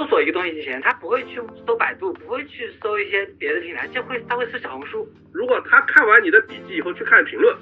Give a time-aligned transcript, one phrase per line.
[0.00, 5.06] 搜索一个东西之前，他不会去搜百度，不会去搜一些别的平台，就会他会搜小红书。
[5.30, 7.54] 如果他看完你的笔记以后去看评论，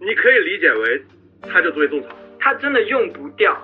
[0.00, 1.00] 你可以理解为
[1.42, 2.08] 他就作为种草。
[2.40, 3.56] 他真的用不掉，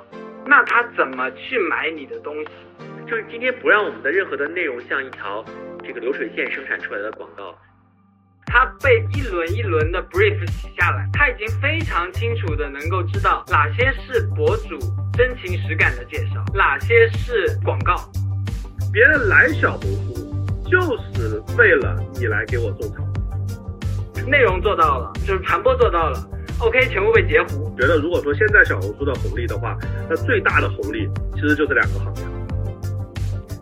[0.46, 2.50] 那他怎么去买你的东西？
[3.08, 5.44] 就是今天不让我们的任何的内容像一条
[5.84, 7.58] 这个流水线生产出来的广告。
[8.52, 14.76] 他被一轮一轮的 brief 洗下来，他已经非常清楚的能够知道哪些是博主
[15.16, 18.10] 真情实感的介绍，哪些是广告。
[18.92, 20.80] 别人来小红书就
[21.14, 26.18] 是为了你来给我种草，内容做到了，就是传播做到了
[26.58, 27.72] ，OK，全部被截胡。
[27.78, 32.22] 觉得如果说现在小红书的红利的话，那最大的红利其实就是两个行业。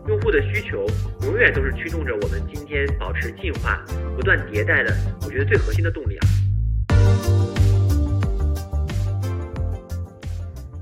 [0.09, 0.87] 用户的需求
[1.21, 3.79] 永远都是驱动着我们今天保持进化、
[4.15, 4.91] 不断迭代的，
[5.21, 6.25] 我觉得最核心的动力啊。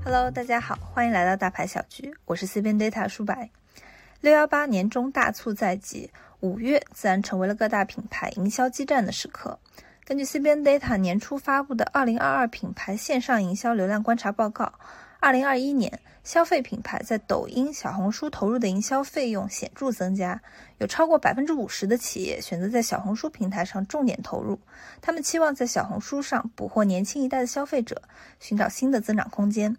[0.02, 3.50] Hello，大家好，欢迎来到大牌小局，我是 CBN Data 舒白。
[4.22, 9.58] 六幺八年中大促在即，五月自然成为了各大品牌营销激战的时刻。
[10.06, 14.64] 根据 CBN Data 年初发布的《二零二二品牌线上营销流量观察报告》。
[15.20, 20.40] 二零二一年，消费品牌在抖音、小红书投入的营销费用显著增加，
[20.78, 24.60] 有超过百分之五十的企业选择在小红书平台上重点投入。
[25.02, 28.00] 他们期望在小红书上捕获年轻一代的消费者，
[28.38, 29.76] 寻找新的增长空间。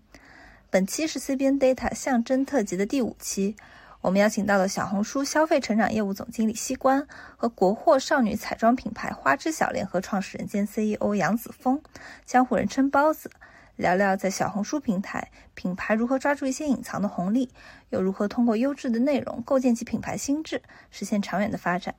[0.69, 3.55] 本期是 CBN Data 象征特辑的第五期，
[4.01, 11.81] 我们邀请到了小红书消费成长业务总经理西关和国货少女彩妆品牌花知晓联合创始人兼 CEO 杨子峰，
[12.25, 13.31] 江湖人称包子。
[13.79, 17.49] 聊聊在小红书平台，品牌如何抓住一些隐藏的红利，
[17.91, 21.95] 又如何通过优质的内容构建起品牌心智，实现长远的发展。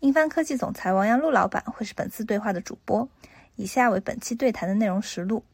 [0.00, 3.08] 英帆科技总裁王阳路老板会是本次对话的主播。
[3.54, 5.44] 以下为本期对谈的内容实录。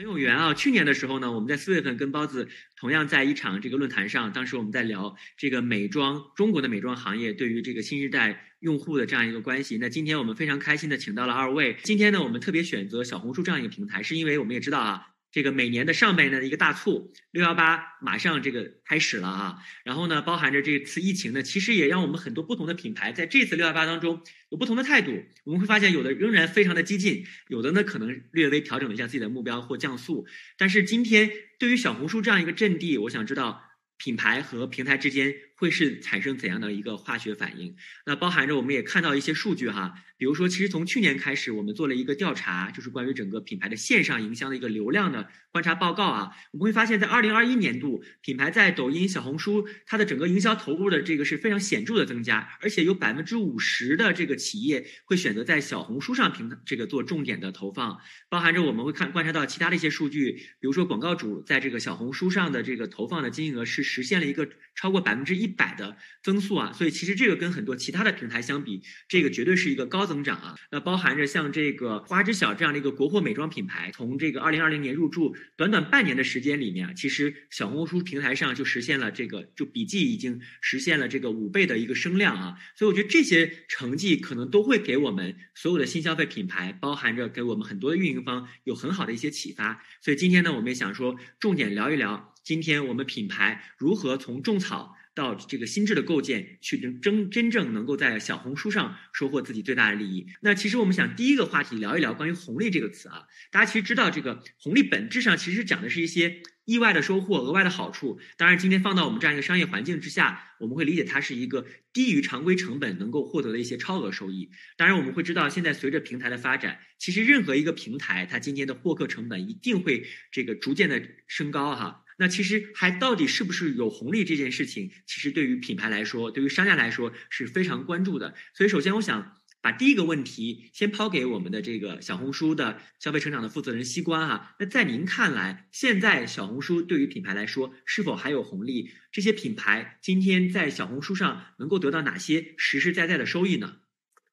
[0.00, 0.54] 很有缘啊！
[0.54, 9.76] 去年的时候呢，我们在四月份跟包子同样在一场这个论坛上，当时我们在聊这个美妆中国的美妆行业对于这个新时代用户的这样一个关系。
[9.76, 11.76] 那今天我们非常开心的请到了二位。
[11.82, 15.08] 今天呢，我们特别选择小红书这样一个平台，是因为我们也知道啊。
[15.32, 25.12] 这个每年的上半年的一个大促，六幺八马上这个开始了啊，然后呢，包含着这次疫情呢，其实也让我们很多不同的品牌在这次六幺八当中有不同的态度。
[25.44, 30.26] 我们会发现，有的仍然非常的激进，有的呢可能略微调整了一下自己的目标或降速。
[30.58, 33.69] 但是今天对于小红书这样一个阵地，我想知道
[34.00, 35.32] 品牌和平台之间。
[35.60, 37.76] 会是产生怎样的一个化学反应？
[38.06, 46.30] 那包含着我们也看到一些数据哈，比如说，其实从去年开始，我们做了一个调查，就是关于整个品牌的线上营销的一个流量的观察报告啊。
[46.52, 57.98] 我们会发现，在二零二一年度，品牌在抖音、小红书，它的整个营销投入的这个是非常显著的增加，而且有百分之五十的这个企业会选择在小红书上平这个做重点的投放。
[58.30, 65.50] 包含着我们会看观察到其他的一些数据，比如说广告主在这个小红书上的这个投放的金额是实现了一个超过百分之一。
[65.60, 70.56] 百的增速啊，所以其实这个跟很多其他的平台相比，这个绝对是一个高增长啊。
[70.70, 82.54] 那包含着像这个花知晓这样的一个国货美妆品牌，从这个二零二零年入驻，短短半年的时间里面，其实小红书平台上就实现了这个，就笔记已经实现了这个五倍的一个声量啊。
[82.76, 89.82] 所以我觉得这些成绩可能都会给我们所有的新消费品牌，包含着给我们很多的运营方有很好的一些启发。
[90.00, 94.96] 所以今天呢，我们也想说，重点聊一聊今天我们品牌如何从种草。
[95.12, 100.28] 到这个心智的构建，去真真正能够在小红书上收获自己最大的利益。
[100.40, 108.20] 那其实我们想第一个话题聊一聊关于红利这个词啊，大家其实知道这个红利本质上其实讲的是一些意外的收获、额外的好处。
[108.36, 114.50] 当然，今天放到我们这样一个商业环境之下，我们会理解它是一个低于常规成本能够获得的一些超额收益。
[114.76, 122.04] 当然，我们会知道现在随着平台的发展，其实任何一个平台它今天的获客成本一定会这个逐渐的升高哈。
[122.20, 128.34] 那其实还到底是不是有红利这件事情，其实对于品牌来说，对于商家来说是非常关注的。
[128.52, 134.54] 所以，首先我想把第一个问题先抛给我们的这个小红书的消费成长的负责人西关哈。
[134.58, 138.90] 那在您看来，现在小红书对于品牌来说是否还有红利？
[139.10, 143.78] 这些品牌今天在小红书上能够得到哪些实实在在的收益呢？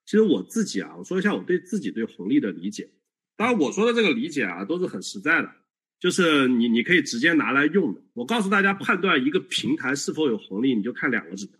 [0.05, 2.89] 其实我自己啊，我说一下我对自己对红利的理解。
[3.37, 5.53] 当然，我说的这个理解啊，都是很实在的。
[5.99, 8.01] 就是你，你可以直接拿来用的。
[8.13, 11.57] 我告诉大家，判断一个平台是否有红利，你就看两个指标。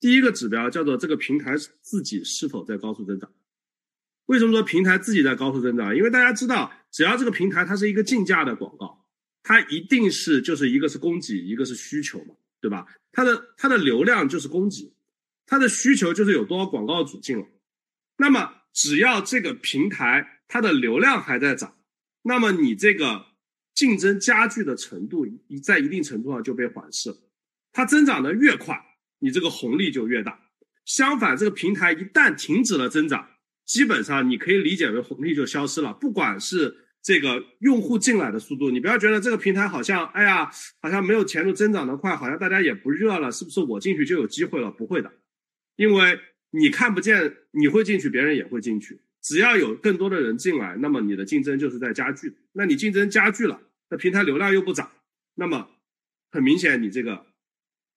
[0.00, 3.30] 第一个指标叫做这个平台自己是否在高速增长。
[4.26, 5.96] 为什么说平台自己在高速增长？
[5.96, 9.06] 因为大家知道，只要这个平台它是一个竞价的广告，
[9.44, 12.86] 它一定是就是一个是供给，一个是需求嘛，对吧？
[13.12, 14.92] 它的它的流量就是供给，
[15.46, 17.46] 它的需求就是有多少广告主进了。
[18.16, 21.76] 那么只要这个平台它的流量还在涨，
[22.22, 23.32] 那么你这个。
[23.74, 27.14] 竞争加剧的程度一，在一定程度上就被缓释。
[27.72, 28.80] 它增长的越快，
[29.18, 30.40] 你这个红利就越大。
[30.84, 33.28] 相反，这个平台一旦停止了增长，
[33.64, 35.92] 基本上你可以理解为红利就消失了。
[35.94, 40.50] 不管是这个用户进来的速度，你不要觉得这个平台好像，哎呀，
[40.80, 44.70] 好像没有前途，增长的快，好像大家也不热了，是不是我进去就有机会了？
[44.70, 45.12] 不会的，
[45.76, 46.18] 因为
[46.50, 49.00] 你看不见，你会进去，别人也会进去。
[49.24, 52.34] 只要有更多的人进来，那么你的竞争就是在加剧。
[52.52, 54.92] 那你竞争加剧了，那平台流量又不涨，
[55.34, 55.70] 那么
[56.30, 57.24] 很明显，你这个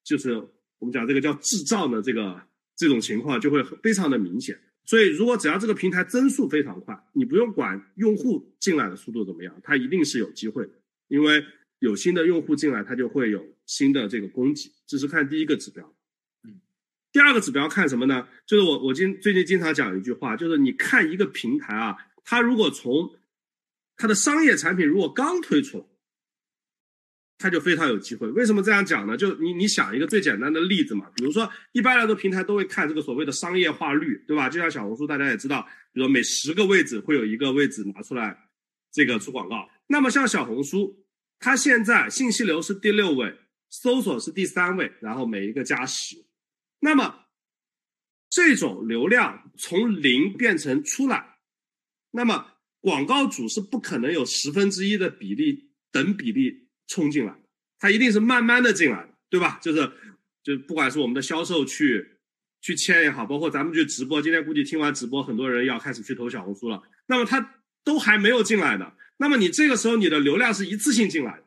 [0.06, 0.36] 就是
[0.80, 2.42] 我们讲这个叫制造的这个
[2.78, 4.58] 这种情况就会非常的明显。
[4.86, 10.72] 所以，如果只要这个平台增速非常快，你不用管用户进来的速度怎么样，它一定是有机会的，
[11.10, 11.44] 因为
[11.80, 14.72] 有新的用户进来，它就会有新的这个供给。
[14.88, 15.94] 这是看第一个指标。
[17.12, 18.28] 第二个指标看什么呢？
[18.46, 23.16] 就是我我今最近经常讲一句话，就是你看一个平台啊，它如果从
[23.96, 25.90] 它的商业产品如果刚推出，
[27.40, 28.28] 它就非常有机会。
[28.30, 29.16] 为什么这样讲呢？
[29.16, 34.50] 就你你想一个最简单的例子嘛，比如说一般来说平台都会看这个所谓的商业化率，对吧？
[34.50, 35.62] 就像小红书，大家也知道，
[35.94, 38.50] 比如说每十个位置会有一个位置拿出来
[38.92, 39.70] 这个出广告。
[39.88, 41.06] 那么像小红书，
[41.40, 43.36] 它现在信息流是第六位，
[43.70, 46.27] 搜索是第三位，然后每一个加十。
[46.80, 47.26] 那么，
[48.30, 51.38] 这种流量从零变成出来，
[52.12, 57.36] 那么广告主是不可能有十分之一的比例等比例冲进来，
[57.80, 59.60] 他一定是慢慢的进来的，对吧？
[59.62, 59.92] 就是，
[60.44, 62.20] 就不管是我们的销售去
[62.62, 71.47] 去签也好，包括咱们去直播，今天估计听完直播，很多人要开始去投小红书了，那么他都还没有进来的，那么你这个时候你的流量是一次性进来的。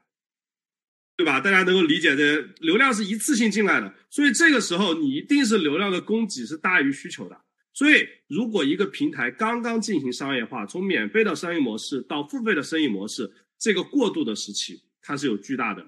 [1.20, 1.38] 对吧？
[1.38, 7.38] 大家能够理解，这流量是一次性进来的，所以这个时候你一定是流量的供给是大于需求的。
[7.74, 15.86] 所以，如果一个平台刚刚进行商业化，从免费的生意模式到付费的生意模式，这个过渡的时期，它是有巨大的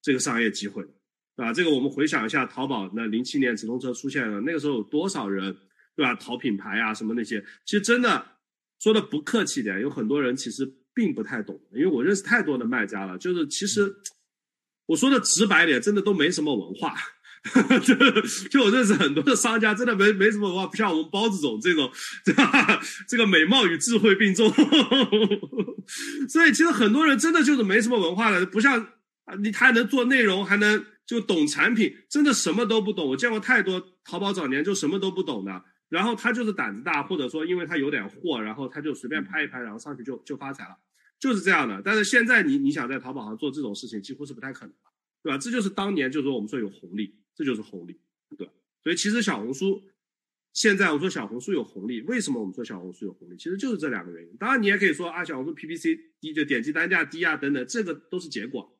[0.00, 0.88] 这个商业机会的，
[1.36, 1.52] 对吧？
[1.52, 5.54] 这个我们回想一下，淘宝那零七年直通车出现了，那个时候有多少人，
[5.94, 6.14] 对吧？
[6.14, 8.26] 淘品牌啊什么那些，其实真的
[8.78, 13.94] 说的不客气点，有很多人其实并不太懂，因为我认识太多的卖家了，就是其实。
[14.90, 16.94] 我说的直白点，真的都没什么文化。
[17.82, 17.94] 就
[18.50, 21.90] 就我认识很多的商家，真的没没什么文化，不像我们包子总这种，
[22.24, 22.80] 对吧？
[23.08, 24.52] 这个美貌与智慧并重。
[26.28, 28.88] 所以其实很多人真的就是没什么文化的，不像，
[29.38, 33.08] 你他还能做内容，还能就懂产品，真的什么都不懂。
[33.08, 40.76] 我见过太多淘宝早年就什么都不懂的，然后他就是胆子大，或者说因为他有点货，然后他就随便拍一拍，然后上去就就发财了。
[41.20, 44.90] 就是这样的，但是现在你你想在淘宝上做这种事情，几乎是不太可能的，
[45.22, 45.38] 对吧？
[45.38, 48.00] 这就是当年就是说我们说有红利，这就是红利，
[48.36, 48.50] 对？
[48.82, 49.82] 所以其实小红书
[50.52, 53.36] 现在我说小红书有红利，为什么我们说小红书有红利？
[53.36, 54.36] 其实就是这两个原因。
[54.38, 58.76] 当然你也可以说啊，小红书 PPC 低就点击单价低啊等等，这个都是结果。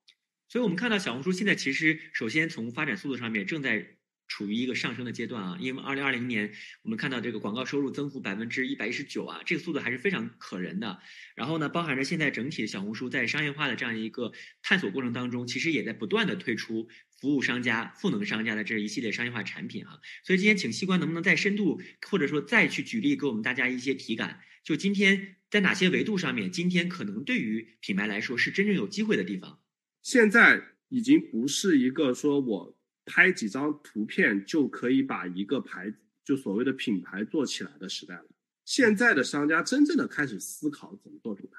[0.48, 3.98] 所以我们看到小红书现在其实首先从发展速度上面正在。
[4.31, 11.00] 处于一个上升的阶段啊，因为二零二零年我们看到这个广告收入增幅百分之一百一十九啊，这个速度还是非常可人的。
[11.35, 14.32] 然后呢，包含着现在整体的小红书在商业化的这样一个
[14.62, 16.88] 探索过程当中，其实也在不断的推出
[17.21, 19.99] 服务商家、赋能商家的这一系列商业化产品啊。
[20.25, 24.41] 所以今天请西关能不能再深度或者说再去举例给我们大家一些体感？
[24.62, 29.59] 就今天在哪些维度上面，今天可能对于品牌来说是真正有机会的地方？
[30.03, 32.77] 现在已经不是一个说我。
[33.10, 35.93] 拍几张图片就可以把一个牌，
[36.24, 38.24] 就所谓的品牌做起来的时代了。
[38.64, 41.58] 现在的商家真正的开始思考怎么做品牌。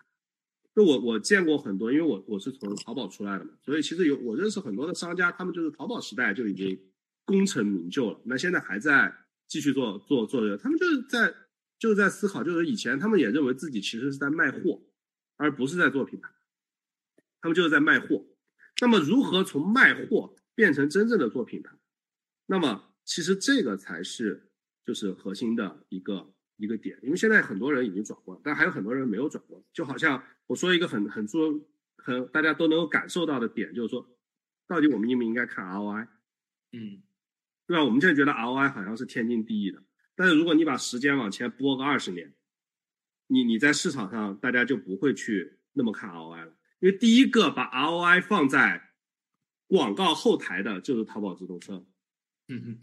[0.73, 6.79] 就我我见过很多，因为我我是从淘宝出来的嘛，所以其实有我认识很多的商家，他们就是淘宝时代就已经
[7.25, 8.21] 功成名就了。
[8.23, 9.13] 那现在还在
[9.45, 11.35] 继续做做做这个，他们就是在
[11.77, 14.81] 就是在思考，就是以前他们也认为自己其实是在卖货，
[15.35, 16.29] 而不是在做品牌，
[17.41, 18.25] 他们就是在卖货。
[18.79, 20.33] 那么如何从卖货？
[20.61, 21.75] 变成真正的做品牌，
[22.45, 24.51] 那么其实这个才是
[24.85, 29.65] 就是核心的一个一个点，因为现在很多人已经转过，但还有很多人没有转过。
[29.73, 31.65] 就好像我说一个很很重
[31.97, 34.07] 很大家都能够感受到的点，就是说，
[34.67, 36.07] 到底我们应不应该看 ROI？
[36.73, 37.01] 嗯，
[37.65, 37.83] 对吧？
[37.83, 39.81] 我们现在觉得 ROI 好像是天经地义的，
[40.15, 42.35] 但是如果你把时间往前拨个二十年，
[43.25, 48.89] 你你在市场上大家就不会去那么看 ROI 了，因为第一个把 ROI 放在。
[49.71, 51.85] 广告后台的就是淘宝直通车，
[52.49, 52.79] 嗯哼，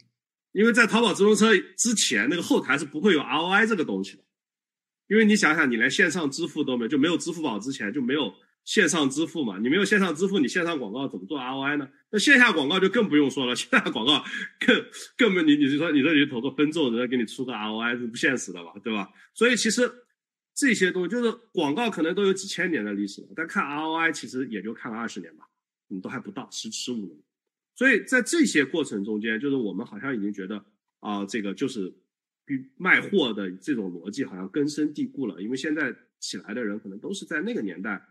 [0.52, 4.24] 因为在淘宝直通车之前，那个后台是不会有 ROI 这个东西的，
[5.06, 8.32] 因为你想想，你连线上支付都没有，就没有支付宝之前就没有
[8.64, 11.90] 线上支付嘛，你没有线上支付，你线上广告怎么做 ROI 呢？
[12.10, 14.24] 那线下广告就更不用说了，线下广告
[14.58, 14.82] 更
[15.18, 19.10] 根本你你是说你说你投个分众，人家给你出个 ROI 是不现实的嘛，对吧？
[19.34, 19.92] 所以其实
[20.54, 25.44] 这些东西就是广告可能都有几千年的历史了，但看 ROI 其实也就看了二十年吧。
[25.88, 27.18] 你都还不到十十五年，
[27.74, 30.64] 所以在这些过程中间，就是我们好像已经觉得
[31.00, 31.94] 啊、这个就是
[32.76, 38.02] 卖货的这种逻辑好像根深蒂固了，因为现在起来的人可能都是在那个年代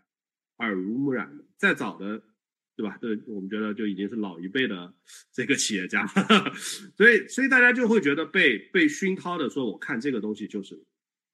[0.58, 2.22] 耳濡目染的，再早的，
[2.76, 2.98] 对吧？
[3.00, 4.94] 对我们觉得就已经是老一辈的
[5.34, 6.08] 这个企业家，
[6.96, 10.82] 所以所以大家就会觉得被被熏陶的说，我看这个东西就是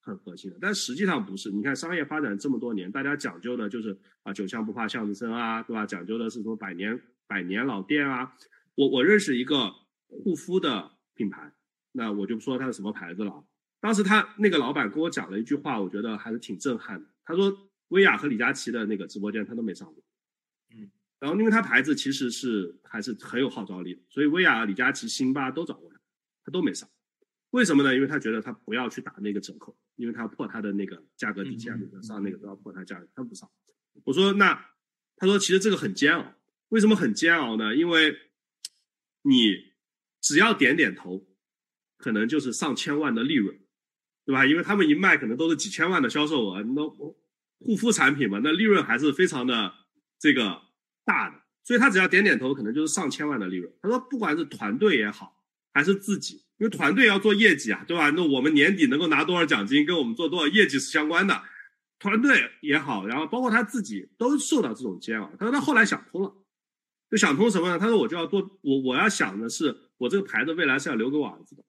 [0.04, 1.50] 很核心的，但实际上不是。
[1.50, 5.86] 你看商业发展这么多年，大家讲究的就是啊酒香不怕巷子深啊，对吧？
[5.86, 8.36] 讲究的是什么百年百年老店啊。
[8.76, 9.72] 我我认识一个
[10.08, 11.54] 护肤的品牌，
[11.94, 13.44] 那我就不说它是什么牌子了啊。
[13.80, 17.08] 当时他那个老板跟我讲了一句话，我觉得还是挺震撼的。
[17.24, 20.04] 他说薇娅和李佳琦的那个直播间他都没上过，
[20.76, 25.98] 嗯，然后因为他牌子其实是还是很有号召力的，所以薇娅、李佳琦、辛巴都找过他，
[26.44, 26.90] 他都没上。
[27.54, 27.94] 为什么呢？
[27.94, 33.48] 因为他觉得他不要去打那个折扣，因为他要破他的那个价格底线，嗯上那个都要破他价格，他不上。
[34.06, 34.72] 我说那，
[35.18, 36.34] 他说其实这个很煎熬。
[36.70, 37.76] 为什么很煎熬呢？
[37.76, 38.18] 因为
[39.22, 39.74] 你
[40.20, 41.28] 只要点点头，
[41.98, 43.56] 可能就是上千万的利润，
[44.26, 44.48] 对吧？
[44.48, 46.88] 因为他们一卖可能都是几千万的销售额，那
[47.60, 49.72] 护肤产品嘛，那利润还是非常的
[50.18, 50.60] 这个
[51.06, 53.72] 大的，所以他只要点点头，可能就是上千万的利润。
[53.80, 58.10] 他说，不管是团队也好，还是自己，因为团队要做业绩啊，对吧？
[58.12, 61.44] 那我们年底能够拿多少奖金，跟我们做多少业绩是相关的。
[62.00, 65.30] 团队也好，然后包括他自己都受到这种煎熬。
[65.38, 66.34] 他说他后来想通了，
[67.12, 67.78] 就想通什么呢？
[67.78, 71.66] 他说我就要做，我我要想的是，我这个牌子未来是要留给我儿子的，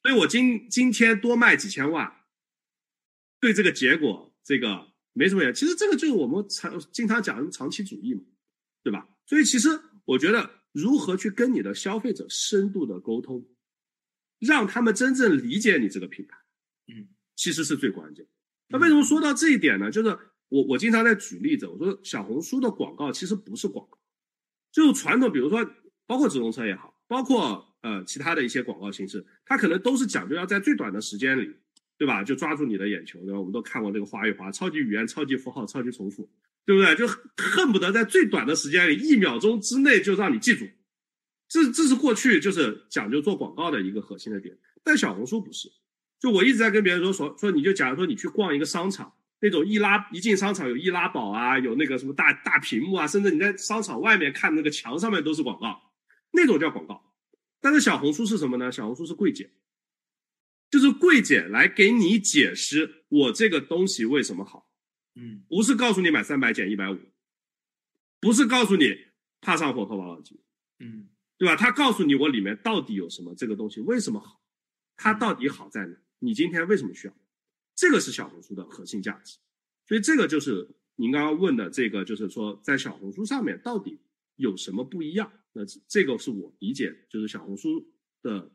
[0.00, 2.10] 所以我今今天多卖几千万，
[3.38, 5.52] 对这个结果这个没什么眼。
[5.52, 8.22] 其实这个就是我们常经常讲的长期主义嘛，
[8.82, 9.06] 对吧？
[9.26, 9.68] 所以其实
[10.06, 13.46] 我觉得如何去跟你的消费者深度的沟通，
[14.44, 16.36] 让他们真正理解你这个品牌，
[16.88, 18.26] 嗯，其实是最关键。
[18.68, 19.90] 那为什么说到这一点呢？
[19.90, 20.08] 就是
[20.48, 23.98] 我我经常在举例子，我说小红书的广告其实不是广告，
[24.72, 25.64] 就是传统，比如说
[26.06, 31.54] 包括直通车也好，包括呃其他的一些广告形式，它可能都是讲究要在最短的时间里，
[31.98, 32.24] 对吧？
[32.24, 33.38] 就抓住你的眼球，对吧？
[33.38, 36.28] 我们都看过这个花与花，超级语言、超级符号、超级重复，
[36.64, 36.94] 对不对？
[36.96, 40.66] 就恨不得在最短的时间里，一秒钟之内就让你记住。
[41.54, 45.70] 这这是过去就是讲究做广告的一个核心的点，但小红书不是。
[46.18, 55.92] 就我一直在跟别人说说说，你就假如说你去逛一个商场，那种易拉一进商场有易拉宝啊，有那个什么大大屏幕啊，甚至你在商场外面看那个墙上面都是广告，
[56.32, 57.14] 那种叫广告。
[57.60, 58.72] 但是小红书是什么呢？
[58.72, 59.52] 小红书是柜姐，
[60.68, 64.68] 就是柜姐来给你解释我这个东西为什么好，
[65.14, 66.98] 嗯不是告诉你买三百减一百五，
[68.18, 68.96] 不是告诉你
[69.40, 70.40] 怕上火喝王老吉，
[70.80, 71.56] 嗯对吧？
[71.56, 74.40] 他告诉你我里面到底有什么，这个东西为什么好，
[74.96, 75.96] 它到底好在哪？
[76.20, 77.14] 你今天为什么需要？
[77.74, 79.38] 这个是小红书的核心价值。
[79.86, 83.98] 所以这个就是您刚刚问的这个，就是说在小红书上面到底
[84.36, 85.30] 有什么不一样？
[85.52, 88.52] 那这个是我理解，就是小红书的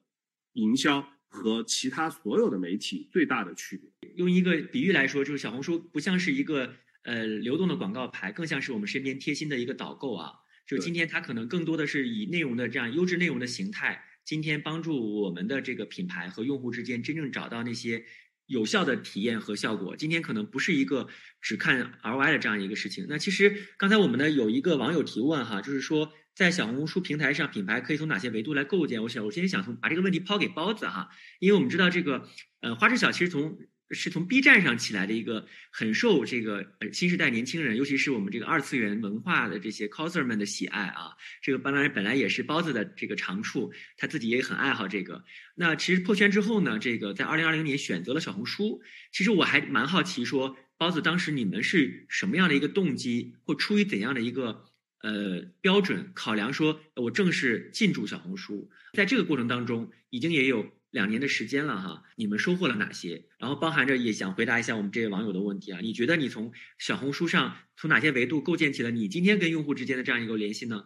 [0.54, 4.12] 营销和其他所有的媒体最大的区别。
[4.16, 10.34] 用一个比喻来说，就是小红书不像是一个呃流动的广告牌，更像是我们身边贴心的一个导购啊。
[10.70, 18.06] 就对今天它可能更多的是以内容的这样优质内容的形态，今天帮助我们的这个品牌和用户之间真正找到那些
[18.46, 19.96] 有效的体验和效果。
[19.96, 21.08] 今天可能不是一个
[21.42, 23.08] 只看 ROI 的这样一个事情。
[23.10, 29.02] 那其实刚才我们呢有一个网友提问哈，就是说在小红书平台上，品牌可以从哪些维度来构建？
[29.02, 31.10] 我想我先想从把这个问题抛给包子哈，
[31.40, 32.30] 因为我们知道这个
[32.62, 33.58] 呃花知晓其实从
[33.92, 41.12] 是从 B 站上起来的一个很受这个新时代年轻人，尤其是我们这个二次元文化的这些 coser 们的喜爱啊。
[41.42, 45.24] 这个本来本来也是包子的这个长处，他自己也很爱好这个。
[45.56, 48.82] 那其实破圈之后呢，这个在二零二零年选择了小红书。
[49.12, 54.66] 其实我还蛮好奇说，包子当时你们是什么样的一个动机，或出于怎样的一个
[55.02, 58.70] 呃标准考量说，我正式进驻小红书？
[58.94, 60.78] 在这个过程当中，已经也有。
[60.92, 63.26] 两年的时间了哈，你们收获了哪些？
[63.38, 70.86] 然后包含着也想回答一下我们这位网友的问题啊，你觉得你从小红书上从哪些维度构建起了你今天跟用户之间的这样一个联系呢？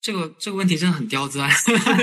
[0.00, 1.50] 这个这个问题真的很刁钻，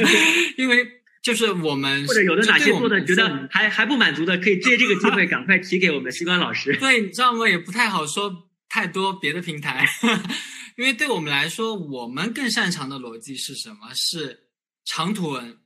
[0.57, 0.85] 因为
[1.21, 6.75] 就是我们或者有的哪些做的觉得还还不满足的，可以借这个机会赶快提给我们的西关老师。
[6.77, 7.47] 对，你知道吗？
[7.47, 9.87] 也不太好说太多别的平台，
[10.77, 13.93] 因为对我们来说，我们更擅长的逻辑是什么？
[13.95, 14.49] 是
[14.83, 15.57] 长图文。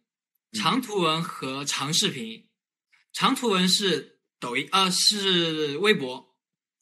[0.57, 2.45] 长图文和长视频，
[3.13, 6.35] 长图文是抖音，呃，是微博，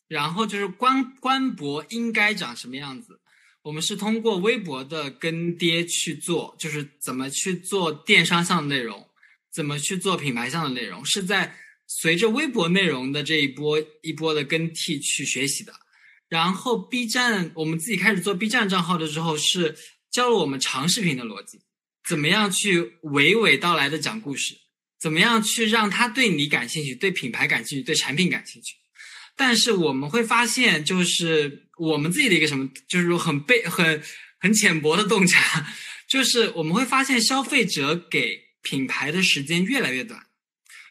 [0.08, 3.20] 然后就是官官博应该长什么样子，
[3.64, 9.08] 我们是通过微博的跟爹去做，就是怎么去做电商上的内容，
[9.52, 15.74] 怎么去做品牌上的内容，是在随着微博内容的这一波一波的更替去学习的。
[16.28, 19.76] 然后 B 站，我们自己开始做 B 站账号的时候是。
[20.12, 21.60] 教了我们长视频的逻辑，
[22.08, 24.56] 怎么样去娓娓道来的讲故事，
[25.00, 28.76] 怎么样去让他对你感兴趣，对品牌感兴趣，对产品感兴趣。
[29.36, 34.02] 但是我们会发现，就是我们自己的一个什么，就是很被很
[34.40, 35.68] 很浅薄的洞察，
[36.08, 40.22] 就是我们会发现消费者给品牌的时间越来越短。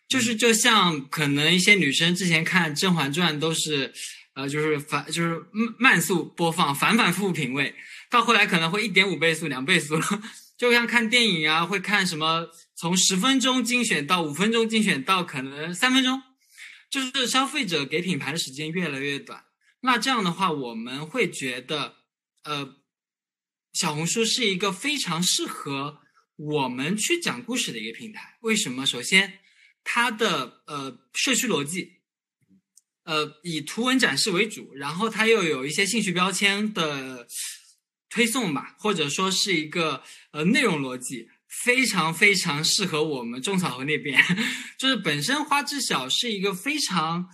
[0.06, 3.90] 就是就像可能一些女生之前看《甄嬛传》都是，
[4.34, 5.42] 呃，就是反就是
[5.78, 7.74] 慢速播放，反反复复品味，
[8.10, 9.98] 到后来可能会一点五倍速、两倍速，
[10.56, 16.22] 就像看电影啊，会看什么从十分钟精选到五分钟精选到可能三分钟。
[16.90, 19.46] 就是消费者给品牌的时间越来越短，
[19.80, 21.96] 那这样的话，我们会觉得，
[22.44, 22.76] 呃，
[23.72, 25.98] 小红书是一个非常适合
[26.36, 28.38] 我们去讲故事的一个平台。
[28.42, 28.86] 为什么？
[28.86, 29.40] 首先，
[29.82, 31.94] 它的呃社区逻辑，
[33.02, 37.26] 呃以图文展示为主，然后它又有一些兴趣标签的
[38.14, 41.28] 推送吧，或者说是一个呃内容逻辑。
[41.64, 44.20] 非常非常适合我们种草和那边，
[44.76, 47.28] 就是本身花知晓是一个非常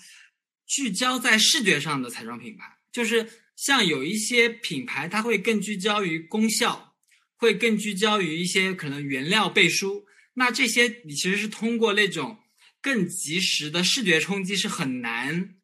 [0.66, 6.96] 聚焦在视觉上的彩妆品牌，就是像有一些品牌，它会更聚焦于功效，
[7.36, 12.40] 会更聚焦于一些可能原料背书，那这些你其实是通过那种
[12.82, 15.54] 更及时的视觉冲击是很难，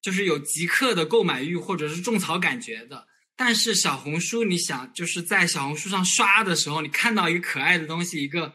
[0.00, 3.07] 就是有即刻的购买欲或者是种草感觉的。
[3.40, 8.52] 但是小红书，你想就是在小红书上刷的时候，你看到一个可爱的东西，一个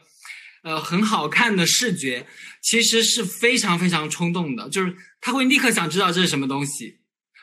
[0.62, 2.26] 呃很好看的视觉，
[2.62, 6.98] 其实是非常非常冲动的，就是他会立刻想知道这是什么东西，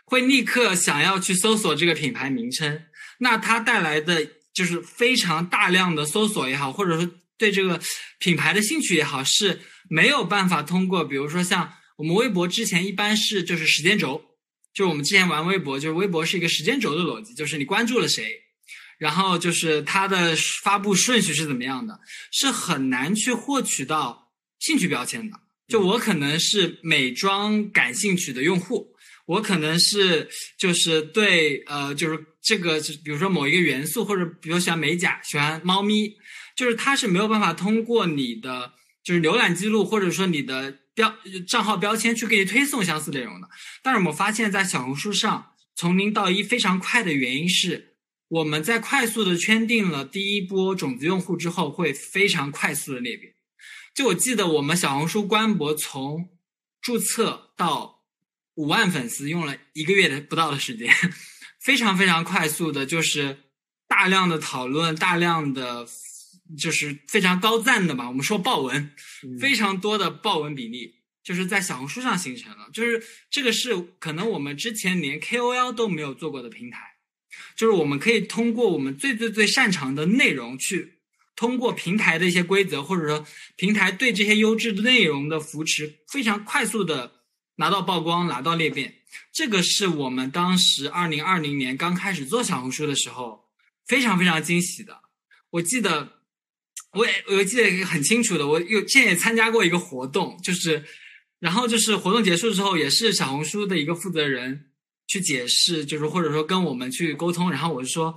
[0.06, 2.84] 会立刻想要去搜索这个品牌名称。
[3.18, 7.82] 那它带来的就是非常大量的搜索也好，或者说对这个
[8.20, 14.31] 品牌的兴趣也好，是没有办法通过，比如说像我们微博之前一般是就是时间轴。
[14.74, 18.42] 就是我们之前玩微博，就是微博是一个时间轴的逻辑，就是你关注了谁，
[18.98, 22.00] 然后就是它的发布顺序是怎么样的，
[22.32, 25.38] 是很难去获取到兴趣标签的。
[25.68, 28.96] 就我可能是美妆感兴趣的用户，
[29.26, 36.16] 我可能是就是对呃就是这个就比如说某一个元素，或者比如喜欢美甲，喜欢猫咪，
[36.56, 38.72] 就是它是没有办法通过你的
[39.04, 40.78] 就是浏览记录，或者说你的。
[40.94, 41.16] 标
[41.48, 43.48] 账号标签去给你推送相似内容的，
[43.82, 47.96] 但是我们发现，在小红书上从零到一非常快的原因是，
[48.28, 53.34] 我们在快速的圈定了第一波种子用户之后，会非常快速的裂变。
[53.96, 56.30] 就我记得，我们小红书官博从
[56.82, 58.04] 注册到
[58.56, 60.94] 五万粉丝用了一个月的不到的时间，
[61.64, 63.40] 非常非常快速的，就是
[63.88, 65.88] 大量的讨论，大量的。
[66.58, 68.92] 就是非常高赞的吧，我们说豹文，
[69.40, 72.70] 非常多的豹文比例，就是在小红书上形成了。
[72.74, 76.80] 就是这个是可能我们之前连 KOL 都没有做过的平台，
[77.56, 81.00] 就是我们可以通过我们最最最擅长的内容，去
[81.38, 87.22] 通过平台的一些规则，或者说平台对这些优质的内容的扶持，非常快速的
[87.56, 88.96] 拿到曝光，拿到裂变。
[89.32, 93.46] 这个是我们当时二零二零年刚开始做小红书的时候，
[93.88, 95.00] 非常非常惊喜的。
[95.52, 96.21] 我记得。
[96.94, 100.84] 我也我记得很清楚的，我有现在也参加过一个活动，就是，
[101.40, 104.72] 然后就是活动结束之后，也是小红书的一个负责人
[105.08, 108.14] 去解释，就是或者说跟我们去沟通，然后我就说，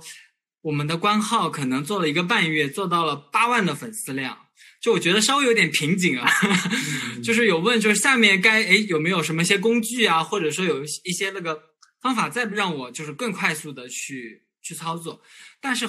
[0.61, 4.37] 我们的官号可能做了一个半月，做到了八万的粉丝量，
[4.81, 6.29] 就我觉得稍微有点瓶颈啊，
[7.23, 11.57] 就是有问，就是下面该哎有没有什么一些工具啊，或者说有一些那个
[12.01, 15.21] 方法再让我就是更快速的去去操作，
[15.61, 15.87] 但是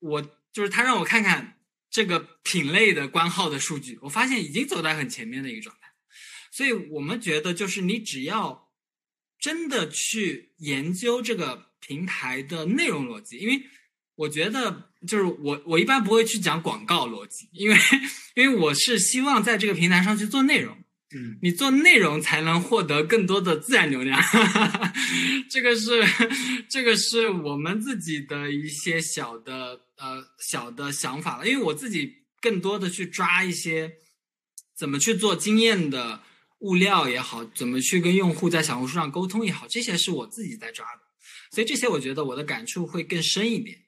[0.00, 0.20] 我
[0.52, 1.52] 就是他让我看看。
[1.94, 5.92] 这个品类的官号的数据，我发现已经走在很前面的一个状态，
[6.50, 8.72] 所以我们觉得就是你只要
[9.38, 13.62] 真的去研究这个平台的内容逻辑，因为
[14.16, 17.76] 我觉得就是我我一般不会去讲广告逻辑，因为
[18.34, 20.76] 因为我是希望在这个平台上去做内容，
[21.14, 24.20] 嗯，你做内容才能获得更多的自然流量，
[25.48, 26.02] 这个是
[26.68, 29.83] 这个是我们自己的一些小的。
[29.96, 33.92] 呃，小的想法了，因为我自己更多的去抓一些
[34.76, 36.20] 怎么去做经验的
[36.58, 41.00] 物料也好，怎么去跟用户在小红书上沟通也好，这些是我自己在抓的，
[41.52, 43.78] 所以这些我觉得我的感触会更深一点。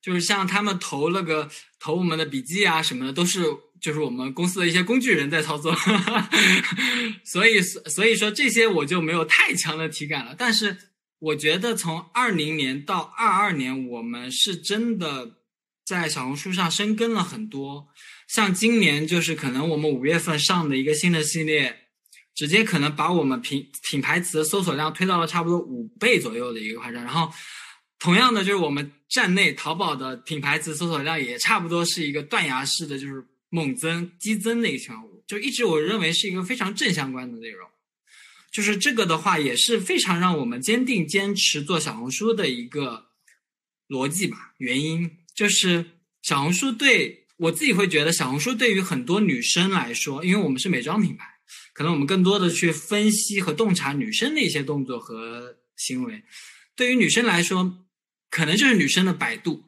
[0.00, 3.42] 就是像他们投了个投我们的笔记啊什么的，都是
[3.80, 5.74] 就是我们公司的一些工具人在操作，
[7.26, 10.36] 所以所以说这些我就没有太强的体感了。
[10.38, 10.76] 但是
[11.18, 15.37] 我觉得从二零年到二二年，我们是真的。
[15.88, 17.88] 在小红书上深耕了很多，
[18.28, 21.88] 像今年就是可能我们五月份上的一个新的系列，
[22.34, 27.02] 直接可能把我们品品牌词搜索量推到了差不多五倍左右的一个夸张。
[27.02, 27.32] 然后
[27.98, 37.66] 同样的，就是我们站内淘宝的品牌词搜索量也差不多是一个断崖式的，就是猛增、激增的一个情况，就一直我认为是一个非常正相关的内容。
[38.52, 43.06] 就是这个的话，也是非常让我们坚定坚持做小红书的一个
[43.88, 44.52] 逻辑吧。
[44.58, 45.84] 原因就是
[46.20, 51.26] 小红书对我自己会觉得，小红书对于很多女生来说，因为我们是美妆品牌，
[51.72, 56.24] 可能我们更多的去分析和洞察女生的一些动作和行为。
[56.74, 57.86] 对于女生来说，
[58.28, 59.66] 可能就是女生的百度，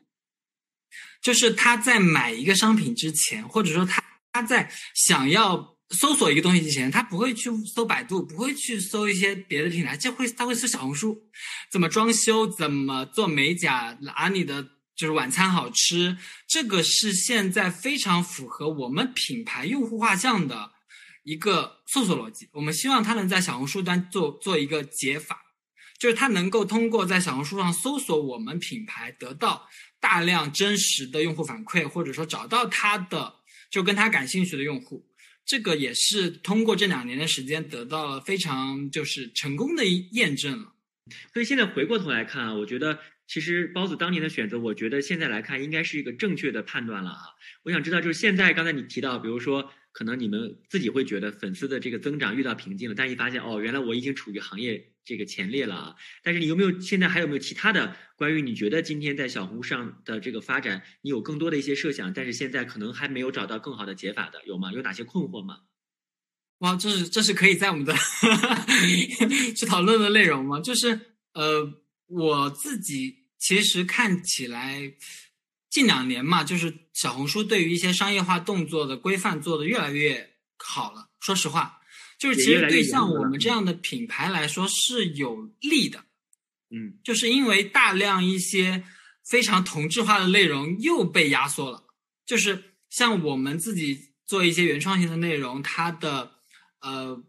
[1.23, 4.03] 就是她在买一个商品之前，或者说她
[4.33, 5.77] 她在想要。
[5.93, 11.21] 搜索一个东西之前，他不会去搜百度，不会去搜一些别的平台，就会他会搜小红书，
[11.69, 14.65] 怎么装修，怎么做美甲，哪里的
[15.01, 20.73] 就是晚餐好吃，这个是现在非常符合我们品牌用户画像的
[21.23, 22.51] 一个搜索逻辑。
[22.53, 25.41] 我们希望他能在小红书端做做一个解法，
[25.99, 29.67] 就是他能够通过在小红书上搜索我们品牌，得到
[30.01, 33.37] 大量真实的用户反馈，或者说找到他的
[33.71, 35.07] 就跟他感兴趣的用户。
[35.47, 40.75] 这个也是通过这两年的时间得到了非常就是成功的验证了，
[41.33, 47.21] 所以现在回过头来看啊，我觉得其实包子当年的选择，我觉得现在来看应该是一个正确的判断了啊。
[47.63, 49.71] 我想知道就是现在刚才你提到，比如说。
[49.93, 55.97] 可能你们自己会觉得粉丝的这个增长遇到瓶颈了，但一发现哦，原来我已经处于行业这个前列了啊！
[56.23, 64.73] 但是你有没有现在还有没有其他的关于你觉得今天在小红书上的这个发展，你有更多的一些设想，但是现在可能还没有找到更好的解法的有吗？
[64.73, 65.63] 有哪些困惑吗？
[66.59, 67.93] 哇，这是这是可以在我们的
[69.57, 70.61] 去讨论的内容吗？
[70.61, 71.01] 就是
[71.35, 74.93] 呃，我自己其实看起来。
[75.71, 81.11] 近两年嘛，就是小红书对于一些商业化动作的规范做的越来越好了。
[81.21, 81.81] 说实话，
[82.19, 86.05] 就是其实对像我们这样的品牌来说是有利的。
[86.71, 88.83] 嗯，就是因为大量一些
[89.25, 91.85] 非常同质化的内容又被压缩了。
[92.27, 96.33] 就是像我们自己做一些原创性的内容，它的
[96.81, 97.23] 呃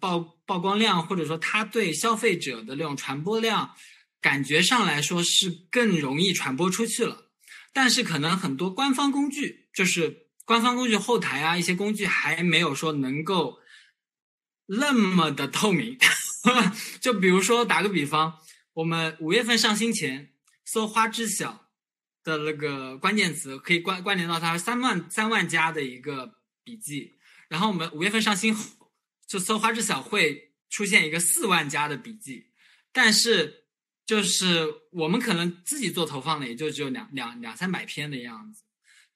[0.00, 3.74] 曝曝光量或者说它对消费者的那种传播量，
[4.22, 7.30] 感觉上来说是更容易传播出去了。
[7.74, 13.58] 但是可能很多官方工具，就是官方工具后台啊，一些工具还没有说能够
[14.66, 15.98] 那么的透明。
[17.00, 18.38] 就比如说打个比方，
[18.74, 20.32] 我们五月份上新前
[20.64, 21.70] 搜“花知晓”
[22.22, 27.14] 的那个关键词，可以关关联到它三万三万加的一个笔记。
[27.48, 28.62] 然后我们五月份上新后，
[29.26, 32.52] 就搜“花知晓”会出现一个四万加的笔记，
[32.92, 33.61] 但是。
[34.12, 38.62] 就是我们可能自己做投放的，也就只有两两两三百篇的样子。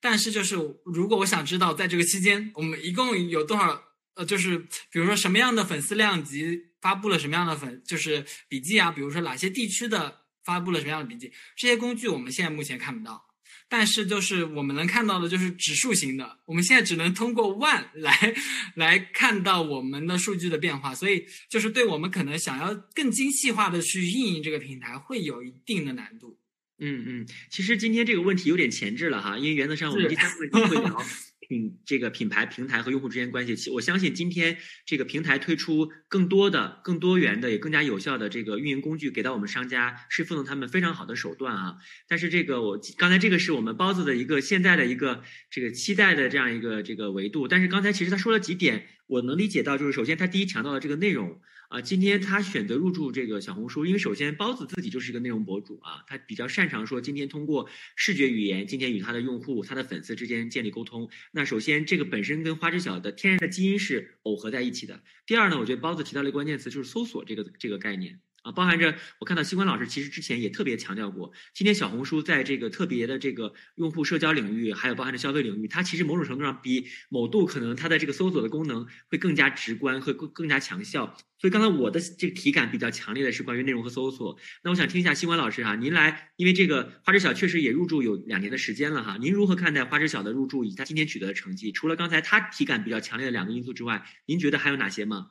[0.00, 0.56] 但是就是
[0.86, 3.78] 如果我想知道在这个期间，我们一共有多少
[4.14, 4.58] 呃，就是
[4.90, 13.25] 比如说什么样的粉丝量级发布了什么样的粉，就是笔记啊，比如说哪些地区的发布了什么样的笔记，这些工具我们现在目前看不到。
[13.68, 16.38] 但是就是我们能看到的，就是指数型的。
[16.44, 18.34] 我们现在只能通过万 来
[18.74, 26.38] 来看到我们的数据的变化，所以就是对我们可能想要更精细化的去运营这个平台，会有一定的难度。
[26.78, 31.02] 嗯嗯，其实今天这个问题有点前置了哈，因为原则上我们第三部分会聊。
[31.48, 41.76] 品这个品牌平台和用户之间关系，我相信今天这个平台推出更多的、更多元的、也更加有效的这个运营工具给到我们商家，是赋能他们非常好的手段啊。
[42.08, 47.48] 但是这个我刚才这个是我们包子的一个现在的一个这个期待的这样一个这个维度。
[47.48, 51.40] 但是刚才其实他说了几点，我能理解到，就是首先他第一强调了这个内容。
[51.68, 61.10] 啊，今天他选择入驻这个小红书，因为首先包子自己就是一个内容博主啊，他比较擅长说今天通过视觉语言，今天与他的用户、他的粉丝之间建立沟通。
[61.32, 65.02] 那首先这个本身跟花知晓的天然的基因是耦合在一起的。
[65.26, 68.20] 第二呢，我觉得包子提到了一个关键词，就是搜索这个这个概念。
[68.46, 81.16] 啊，包含着我看到西关老师其实之前也特别强调过，今天小红书在这个特别的这个用户社交领域，还有包含着消费领域，它其实某种程度上比某度可能它的这个搜索的功能会更加直观，会更更加强效。
[81.38, 84.38] 所以刚才我的这个体感比较强烈的是关于内容和搜索。
[84.62, 91.72] 那我想听一下西关老师哈，您来，因为这个花知晓确实也入驻有两年的时间了哈，您如何看待花知晓的入驻以及它今天取得的成绩？
[91.72, 95.30] 除了刚才它体感比较强烈的两个因素之外，您觉得还有哪些吗？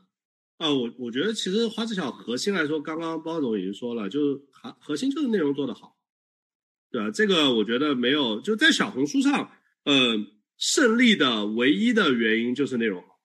[0.58, 5.98] 啊，我我觉得其实花知晓核心来说，刚刚包总已经说了，就是核核心就是内容做得好，
[6.90, 7.12] 对吧？
[7.12, 9.52] 这个我觉得没有，就在小红书上，
[9.84, 10.18] 呃，
[10.58, 13.20] 胜利的唯一的原因就是内容好，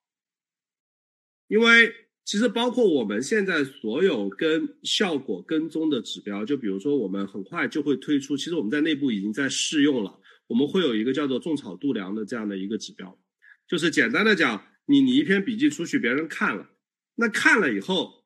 [1.46, 13.16] 因为其实包括我们现在所有跟效果跟踪的指标，就比如说我们很快就会推出，其实我们在内部已经在试用了，我们会有一个叫做种草度量的这样的一个指标，
[13.68, 16.68] 就是简单的讲，你你一篇笔记出去，别人看了。
[17.16, 18.24] 那看了以后，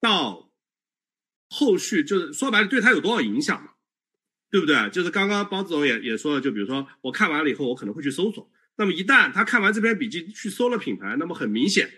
[0.00, 0.52] 到
[1.48, 3.70] 后续就是说白了，对他有多少影响嘛？
[4.50, 4.88] 对不对？
[4.90, 8.50] 就是刚刚包子总也也说了，就比如说我看完了以后，我可能会去搜索。
[8.76, 11.90] 那么一旦他看完这篇笔记去搜了品牌，那么很明显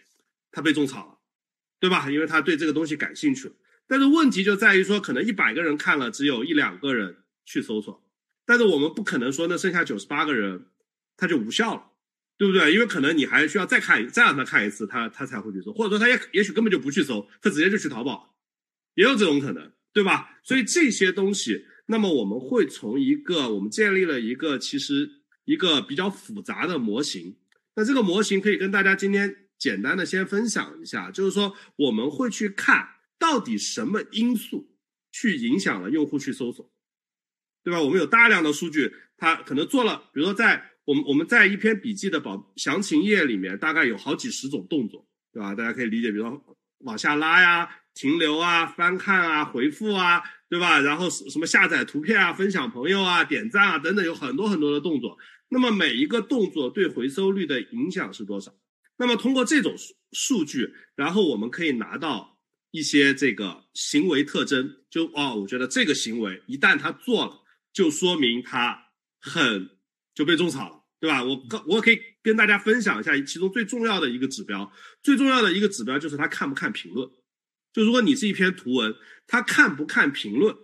[0.50, 1.18] 他被种草了，
[1.80, 2.10] 对吧？
[2.10, 3.52] 因为他对这个东西感兴趣。
[3.86, 8.04] 但是问题就在于说，可能一百个人看了，只有一两个人去搜索，
[8.44, 10.66] 但是我们不可能说那剩下九十八个人
[11.16, 11.92] 他就无效了，
[12.38, 12.72] 对不对？
[12.72, 18.34] 因为可能你还需要再看再让他看一次，他他才会去搜，或者说他也也许根本就不去搜，他直接就去淘宝，
[18.94, 20.38] 也有这种可能，对吧？
[20.42, 27.36] 所以这些东西，那么我们会从一个我们建立了一个其实一个比较复杂的模型，
[27.76, 32.94] 那这个模型可以跟大家今天简单的先分享一下，就是说我们会去看。
[33.18, 34.76] 到底什么因素
[35.10, 36.70] 去影响了用户去搜索，
[37.64, 37.80] 对吧？
[37.80, 45.54] 我们有大量的数据，它可能做了，比如说在我们我们在一篇笔记的保详情页里面，大概有好几十种动作，对吧？
[45.54, 50.80] 大家可以理解，比如说往下拉呀、停留啊、翻看啊、回复啊，对吧？
[50.80, 55.18] 然后什么下载图片啊、分享朋友啊、点赞啊等等，有很多很多的动作。
[55.50, 58.54] 那么每一个动作对回收率的影响是多少？
[58.96, 62.34] 那么通过这种数数据，然后我们可以拿到。
[62.72, 69.70] 一些这个行为特征，就哦，我觉得这个行为一旦他做了，就说明他很
[70.16, 71.22] 就被种草了，对吧？
[71.22, 77.08] 我我可以跟大家分享一下其中最重要的一个指标，最重要的一个指标就是他看不看评论。
[77.72, 80.56] 就如果你是一篇图文，他看不看评论，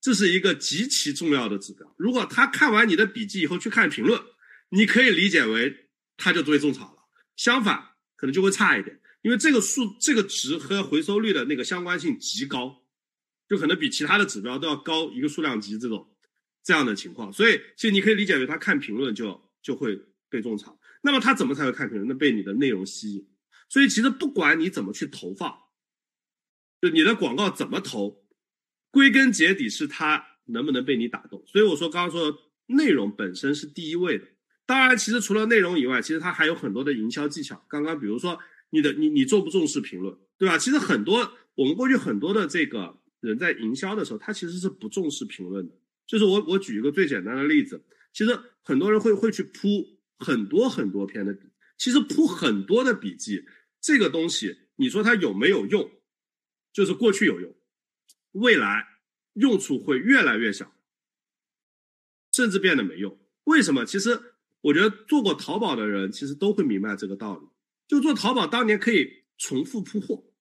[0.00, 1.94] 这是一个极其重要的指标。
[1.98, 4.22] 如果他看完你的笔记以后去看评论，
[4.68, 6.98] 你可以理解为他就被种草了。
[7.34, 9.00] 相反，可能就会差一点。
[9.22, 12.84] 因为这个数这个值和回收率的那个相关性极高，
[13.48, 16.13] 就可能比其他的指标都要高一个数量级这种
[16.64, 20.80] 这样的情况，所以其实你可以理解为他看评论就就会被种草。
[21.02, 22.08] 那么他怎么才会看评论？
[22.08, 23.28] 那被你的内容吸引。
[23.68, 25.56] 所以其实不管你怎么去投放，
[26.80, 28.24] 就你的广告怎么投，
[28.90, 31.44] 归根结底是他能不能被你打动。
[31.46, 34.26] 所以我说刚刚说的内容本身是第一位的。
[34.66, 37.64] 当然，其实除了内容以外，其实它还有很多的营销技巧。
[37.68, 38.40] 刚刚比如说。
[38.70, 40.58] 你的你你重不重视评论，对吧？
[40.58, 45.72] 其实很多我们过去很多的这个人在营销的时候，他其实是不重视评论的。
[46.06, 51.36] 就是我我举一个最简单的例子，其实很多人会会去铺很多很多篇的，
[51.76, 53.44] 其实铺很多的笔记，
[53.80, 55.90] 这个东西你说它有没有用？
[56.72, 57.54] 就是过去有用，
[58.32, 58.86] 未来
[59.34, 60.74] 用处会越来越小，
[62.32, 63.16] 甚至变得没用。
[63.44, 63.84] 为什么？
[63.84, 64.20] 其实
[64.60, 67.46] 我觉得做过淘宝的人其实都会明白这个道理。
[67.86, 70.32] 就做淘宝，当年可以重复铺货，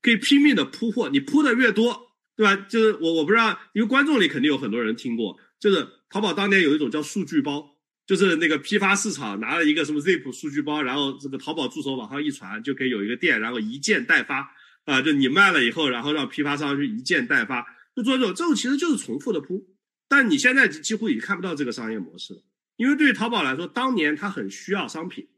[0.00, 2.11] 可以拼命的铺货，你铺的越多，
[2.42, 2.66] 对吧？
[2.68, 14.50] 就是我我不知道，因为观众里肯定有很多人听过，就是淘宝当年有一种叫数据包，就是那个批发市场拿了一个什么 zip 数据包，然后这个淘宝助手往上一传，就可以有一个店，然后一件代发，
[14.86, 19.64] 啊，就你卖了以后，然后让批发商去一件代发，就做这种，这种其实就是重复的铺，
[20.08, 22.40] 但你现在几乎已经看不到这个商业模式了，
[22.74, 25.28] 因为对于淘宝来说，当年它很需要商品。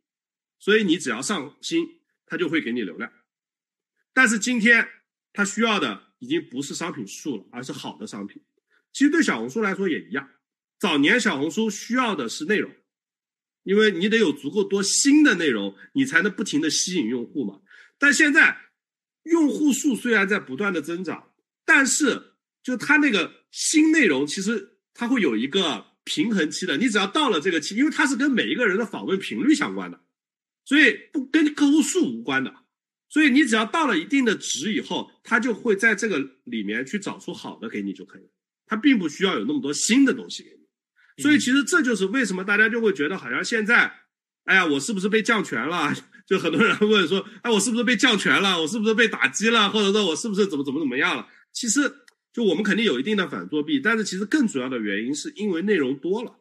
[0.60, 3.12] 所以你只要上新，它就会给你流量。
[4.14, 4.88] 但是今天
[5.34, 8.42] 它需要的已经不是商品数了，而是好的商品。
[8.94, 10.26] 其实对小红书来说也一样，
[10.80, 12.70] 早年小红书需要的是内容，
[13.62, 17.60] 因为你得有足够多新的内容，你才能不停的吸引用户嘛。
[17.98, 18.56] 但现在
[19.24, 21.32] 用户数虽然在不断的增长，
[21.66, 26.78] 但是就它那个新内容其实它会有一个平衡期的。
[26.78, 30.00] 你只要到了这个期，因为它是跟每一个人的访问频率相关的。
[30.64, 32.63] 所以不跟客户数无关的，
[33.14, 38.28] 所以你只要到了一定的值以后，他就会在这个里面去找出好的给你就可以了，
[38.66, 41.22] 他并不需要有那么多新的东西给你。
[41.22, 43.88] 所以其实这就是为什么大家就会觉得好像现在，
[44.46, 45.94] 哎呀，我是不是被降权了？
[46.26, 48.60] 就很多人问说，哎，我是不是被降权了？
[48.60, 49.70] 我是不是被打击了？
[49.70, 51.24] 或者说我是不是怎么怎么怎么样了？
[51.52, 51.82] 其实
[52.32, 56.34] 就我们肯定有一定的反作弊，但是其实更主要的原因是因为内容多了。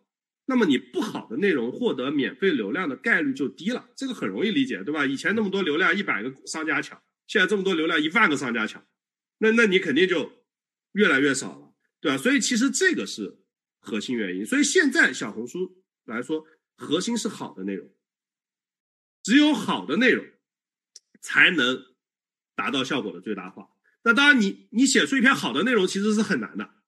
[0.45, 5.06] 那么你不好的内容获得免费流量的概率就低了，这个很容易理解，对吧？
[5.06, 8.86] 以前那么多流量一百个商家抢，现在这么多流量一万个商家抢，
[9.38, 10.43] 那那你肯定就
[10.91, 12.17] 越来越少了，对吧？
[12.17, 13.39] 所以其实这个是
[13.79, 14.45] 核心原因。
[14.45, 17.89] 所以现在小红书来说，核心是好的内容，
[19.23, 20.25] 只有好的内容
[21.21, 21.86] 才能
[22.56, 23.69] 达到效果的最大化。
[24.03, 26.83] 那当然，你你写出一篇好的内容其实是很难的。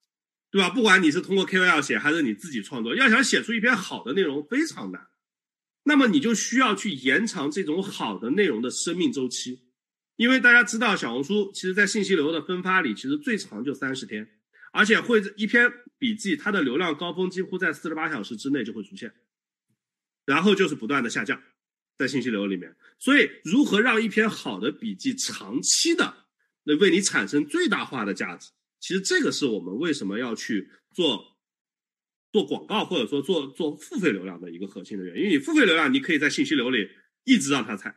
[0.50, 0.70] 对吧？
[0.70, 5.08] 不管你是通过 KOL 写还是你自己创作，要想写出一篇好的内容非常难。
[5.82, 9.60] 那么你就需要去延长这种好的内容的生命周期，
[10.16, 14.28] 因为大家知道小红书其实在信息流的分发里，其实最长就三十天，
[14.72, 19.12] 而且会一篇笔记它的流量高峰几乎在四十八小时之内就会出现，
[20.24, 21.40] 然后就是不断的下降，
[21.98, 22.74] 在信息流里面。
[22.98, 26.26] 所以如何让一篇好的笔记长期的
[26.64, 28.50] 能为你产生最大化的价值？
[28.86, 31.36] 其实这个是我们为什么要去做
[32.30, 35.22] 做广告或者说做做付费流量的一个核心的原因。
[35.22, 36.88] 因为你付费流量，你可以在信息流里
[37.24, 37.96] 一直让它踩。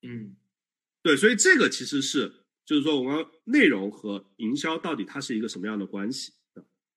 [0.00, 0.34] 嗯，
[1.02, 2.32] 对，所以这个其实是
[2.64, 6.32] 就是说我们内容和营销到底它是一个什么样的关系？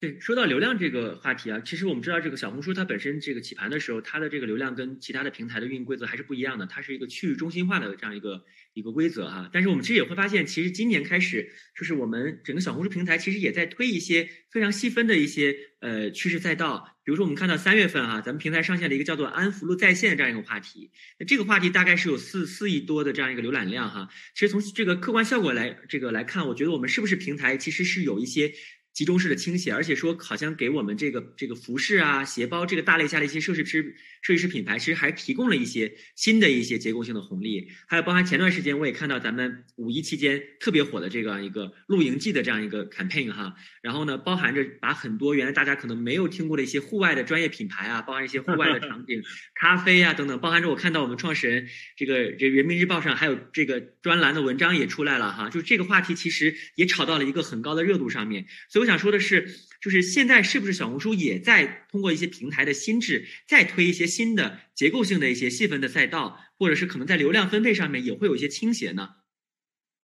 [0.03, 9.49] 对，说到流量这个话题啊，其实我们知道这个小红书它本身这个起盘的时候，它的这个流量跟其他的平台的运营规则还是不一样的，它是一个去中心化的这样一个一个规则哈。
[9.53, 24.09] 但是我们其实也会发现，其实今年开始，就是我们整个小红书平台其实也在推一些非常细分的一些呃趋势赛道，比如说我们看到三月份哈，咱们平台上线了一个叫做安福路在线这样一个话题，那这个话题大概是有四四亿多的这样一个浏览量哈。
[24.33, 28.53] 其实从这个客观效果来这个来看，我觉得我们是不是平台其实是有一些。
[28.93, 37.69] 集中式的倾斜，而且说好像给我们这个这个服饰啊、鞋包这个大类下的一些设计师、设计师品牌，其实还提供了一些新的一些结构性的红利。
[37.87, 49.23] 还有包含前段时间我也看到咱们五一期间特别火的这样一个露营季的这样一个 campaign 哈，然后呢，包含着把很多原来大家可能没有听过的一些户外的专业品牌啊，包含一些户外的场景、
[49.59, 58.82] 咖啡啊等等，包含着我看到我们创始人这个这人民日报上还有这个专栏的文章也出来了哈，就这个话题其实也炒到了一个很高的热度上面，所以。
[58.83, 69.15] 我想说的是，就是现在是不是小红书也在通过一些平台的心智，再推一些新的结构性的一些细分的赛道，或者是可能在流量分配上面也会有一些倾斜呢？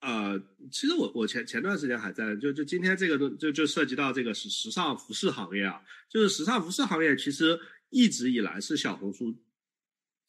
[0.01, 0.39] 呃，
[0.71, 9.35] 其实我我前前段时间还在，就就今天这个都就就涉及到这个时时尚服饰行业啊，就是时尚服饰行业其实一直以来是小红书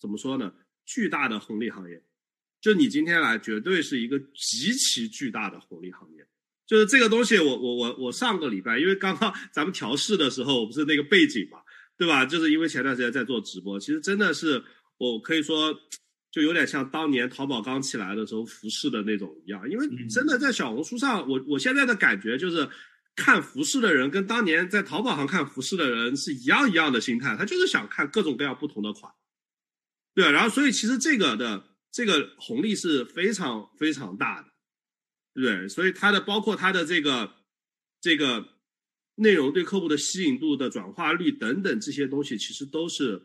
[0.00, 0.54] 怎么说呢？
[0.86, 2.02] 巨大的红利行业，
[2.58, 6.26] 就你今天来绝对是一个极其巨大的红利行业。
[6.70, 11.58] 就是这个东西，我我我我上个礼拜，因为刚刚咱们调试的时候，我不是那个背景嘛，
[11.98, 12.24] 对吧？
[12.24, 14.62] 就是因为前段时间在做直播，其实真的是
[14.96, 15.74] 我可以说，
[16.30, 22.68] 就有点像当年淘宝刚起来的时候服饰的那种一样，因为真的在小红书上，我我现在的感觉就是，
[23.16, 29.12] 看服饰的人跟当年在淘宝上看服饰的人是一样一样的心态，他就是想看各种各样不同的款，
[30.14, 34.49] 对然后所以其实这个的这个红利是非常非常大的。
[35.32, 37.34] 对，所以它的包括它的这个
[38.00, 38.48] 这个
[39.14, 43.22] 内容对客户的吸引度的转化率等等这些东西，其实都是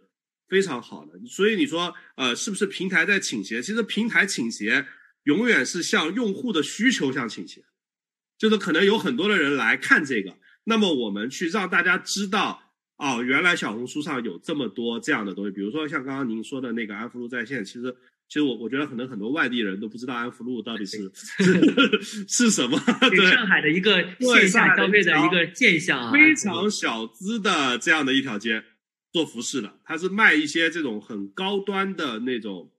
[0.48, 1.20] 非常好的。
[1.26, 3.60] 所以你说，呃，是不是平台在倾斜？
[3.62, 4.86] 其实平台倾斜
[5.24, 7.66] 永远是向用户的需求向倾斜，
[8.38, 17.98] 就是可能有很多的人来看这个，那么我们去让大家知道，哦，原来小红书上有这么多这样的东西，比如说像刚刚您说的那个安福路在线，其实。
[18.28, 20.98] 其实我我觉得可能很多外地人都不知道安福路到底是
[22.28, 22.78] 是什么。
[23.10, 28.64] 对上海的一个线下消费的一个现象啊，非常小资的这样的一条街，
[29.14, 32.72] 做服饰的，它是卖一些这种很高端的那种，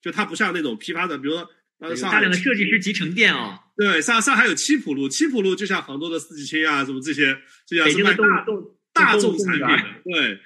[0.00, 3.58] 就它不像那种批发的，比如说呃，大量的设计师集成店哦。
[3.76, 10.40] 对，上上海有七浦路，七浦路就像杭州的四季青啊，什么这些，这样是卖大众大众产品的，对。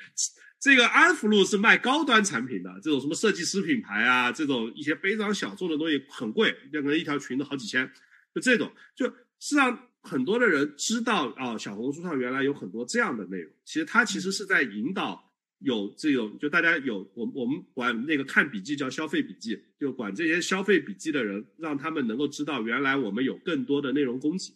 [0.63, 7.91] 这个安福路是卖高端产品的，这种什么设计师品牌啊，这种一些非常小众的东西很贵，可能一条裙子好几千，
[8.33, 13.53] 就这种，就是让很多的人知道啊，小红书上原来有很多这样的内容。
[13.65, 24.55] 其实它其实是在引导有这种，就大家有我我们管那个看笔记叫消费笔记，就管这些消费笔记的人，让他们能够知道原来我们有更多的内容供给。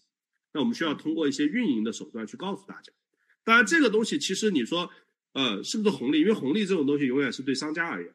[0.52, 2.92] 那我们需要通过一些运营的手段去告诉大家。
[3.42, 4.88] 当然，这个东西其实你说。
[5.36, 6.20] 呃，是不是红利？
[6.20, 8.14] 因为红利这种东西永远是对商家而言，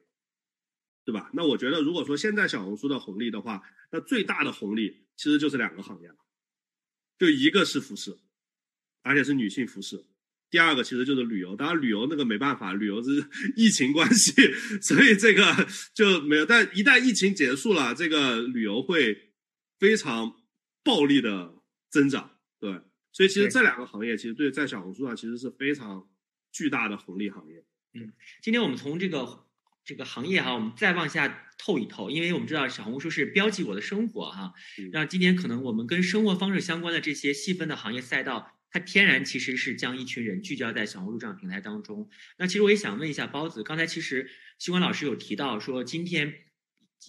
[1.06, 1.30] 对吧？
[1.36, 6.16] 那我觉得，如果说现在小红书的红利的话，那最大的红利其实就是两个行业了，
[7.20, 8.18] 就一个是服饰，
[9.04, 9.98] 而且是女性服饰；
[10.50, 11.56] 第二个其实就是旅游。
[11.56, 13.24] 当然，旅游那个没办法，旅游是
[13.56, 14.34] 疫情关系，
[14.82, 16.46] 所以这个就没有。
[16.48, 19.34] 但一旦疫情结束了，这个旅游会
[19.78, 20.42] 非常
[20.84, 21.54] 暴力的
[21.92, 22.82] 增长，对。
[23.12, 26.08] 所以其实这两个行业其实对在小红书上其实是非常。
[26.52, 27.64] 巨大的红利行业。
[27.94, 29.46] 嗯，今天我们从这个
[29.84, 34.54] 这个行业哈，我们再往下透一透，因为我们知道小红书是标记我的生活哈。
[34.94, 42.10] 那今天可能我们跟生活方式相关的这些细分的行业赛道，它天然其实是将一群人聚焦在小红书这样平台当中。
[42.38, 46.34] 那其实我也想问一下包子，刚才其实西关老师有提到说，今天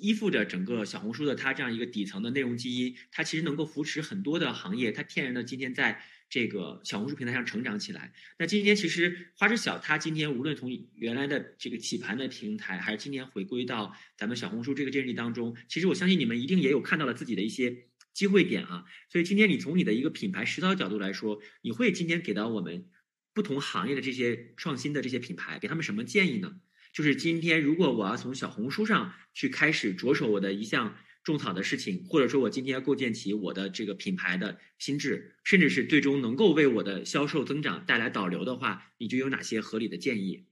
[0.01, 6.03] 依附着整个小红书的它这样一个底层的内容基因，它其实能够扶持很多的行业，它天然的今天在。
[6.33, 8.11] 这个小红书平台上成长起来。
[8.39, 18.87] 那今天其实花知晓它今天无论从原来的这个起盘的平台，还是今天回归到咱们小红书这个阵地当中，其实我相信你们一定也有看到了自己的一些机会点啊。
[19.11, 22.87] 所以今天你从你的一个品牌实操角度来说，你会今天给到我们
[23.35, 26.57] 不同行业的这些创新的这些品牌，给他们什么建议呢？
[26.95, 40.47] 就是今天如果我要从小红书上去开始着手我的一项种草的事情，或者说我今天要构建起我的这个品牌的心智，甚至是最终能够为我的销售增长带来导流的话，你就有哪些合理的建议？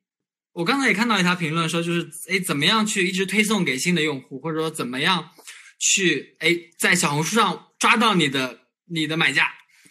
[0.52, 5.30] 我刚才也看到一条评论说，就是哎，怎么样去一直推送给新的用户，或者说怎么样
[5.78, 9.48] 去哎在小红书上抓到你的你的买家，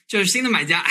[0.07, 0.85] 就是新的买家，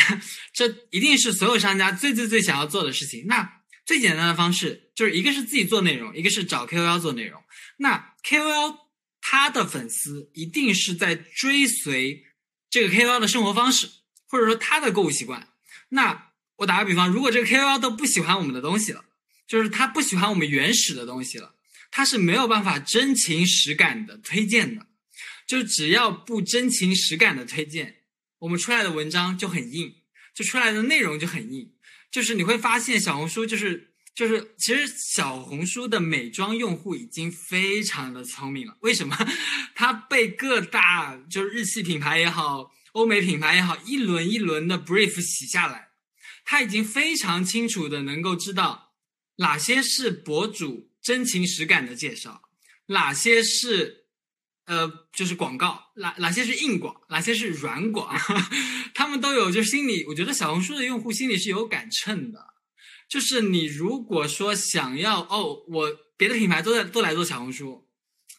[0.55, 3.27] 这一定是所有商家最最最想要做的事情。
[3.27, 7.43] 那最简单的方式就是一个是自己做内容，一个是找 KOL 做内容。
[7.79, 8.88] 那 KOL
[9.31, 12.25] 他的粉丝一定是在追随
[12.71, 13.91] 这个 KOL 的生活方式，
[14.27, 15.49] 或者说他的购物习惯。
[15.91, 19.05] 那我打个比方，如果这个 KOL 都不喜欢我们的东西了，
[19.47, 21.57] 就是他不喜欢我们原始的东西了，
[21.91, 24.87] 他是没有办法真情实感的推荐的。
[25.47, 27.97] 就只要不真情实感的推荐，
[28.39, 29.97] 我们出来的文章就很硬，
[30.35, 31.75] 就出来的内容就很硬。
[32.11, 33.88] 就是你会发现小红书就是
[34.19, 38.77] 就是，其实小红书的美妆用户已经非常的聪明了。
[38.81, 39.17] 为什么？
[39.77, 45.91] 它被各大就是日系品牌也好，欧美品牌也好，一轮一轮的 brief 洗下来，
[46.45, 48.93] 它已经非常清楚的能够知道
[49.37, 52.43] 哪些是博主真情实感的介绍，
[52.87, 54.07] 哪些是
[54.67, 58.19] 呃就是广告，哪哪些是硬广，哪些是软广，
[58.93, 62.58] 他们都有就是心里，我觉得小红书的用户心里是有杆秤的。
[63.09, 67.89] 就是你如果说想要哦，我别的品牌都在都来做小红书，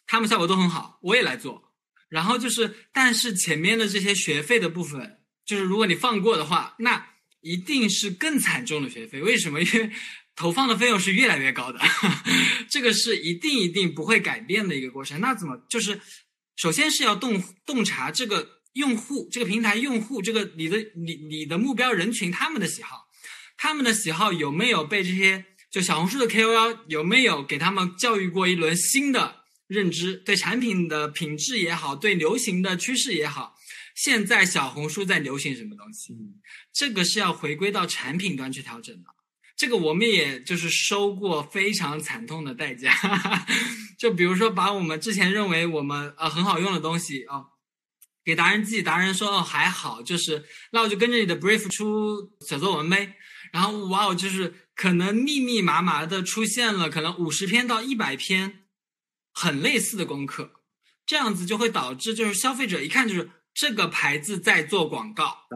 [0.06, 1.74] 他们效果都很好，我也来做。
[2.08, 7.08] 然后就是，但是前面的这些学费的部分，就是如果你放过的话，那
[7.42, 9.22] 一定是更惨重的学费。
[9.22, 9.62] 为什么？
[9.62, 9.92] 因为
[10.36, 11.80] 投放的费用是越来越高的，
[12.70, 15.20] 这个是一定一定不会改变的一个过程。
[15.20, 16.00] 那怎么就是，
[16.56, 23.09] 首先是要洞洞察这个用户、这个平台用户、这个你的你你的目标人群他们的喜好。
[23.62, 30.16] 他们的喜好有没有被这些就小红书的 KOL 有没有给他们教育过一轮新的认知？
[30.16, 33.56] 对产品的品质也好，对流行的趋势也好，
[33.94, 36.16] 现在小红书在流行什么东西？
[36.72, 39.10] 这个是要回归到产品端去调整的。
[39.58, 42.96] 这个我们也就是收过非常惨痛的代价，
[44.00, 47.48] 就比如说把我们之前认为我们呃很好用的东西哦，
[48.24, 53.18] 给达人寄，达人说哦还好，就是那我就跟着你的 brief 出小作文呗。
[53.52, 58.66] 然后哇哦，就是可能密密麻麻的出现了可能五十篇到一百篇
[59.34, 60.62] 很类似的功课，
[61.06, 65.48] 这样子就会导致就是消费者一看就是这个牌子在做广告，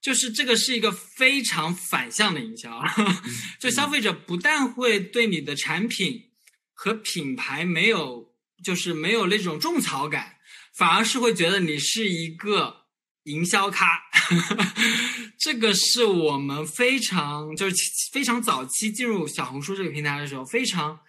[0.00, 2.82] 就是这个是一个非常反向的营销，
[3.60, 6.30] 就消费者不但会对你的产品
[6.72, 8.32] 和品牌没有
[8.64, 10.36] 就是没有那种种草感，
[10.74, 12.86] 反而是会觉得你是一个
[13.24, 14.08] 营销咖。
[15.38, 17.76] 这个是我们非常就是
[18.12, 21.00] 非常早期进入小红书这个平台的时候非常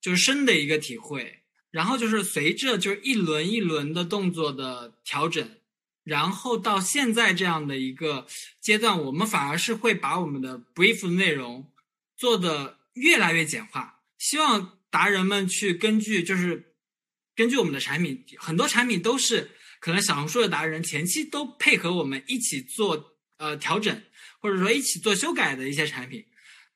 [0.00, 1.42] 就是深的一个体会。
[1.70, 5.58] 然后就是随着就是一轮一轮的动作的调整，
[6.02, 8.26] 然后到现在这样的一个
[8.58, 11.70] 阶段，我们反而是会把我们的 brief 内容
[12.16, 16.72] 做的越来越简化，希望达人们去根据就是
[17.36, 19.50] 根据我们的产品，很多产品都是。
[19.80, 24.02] 可能小红书的达人前期都配合我们一起做呃调整，
[24.40, 26.24] 或者说一起做修改的一些产品，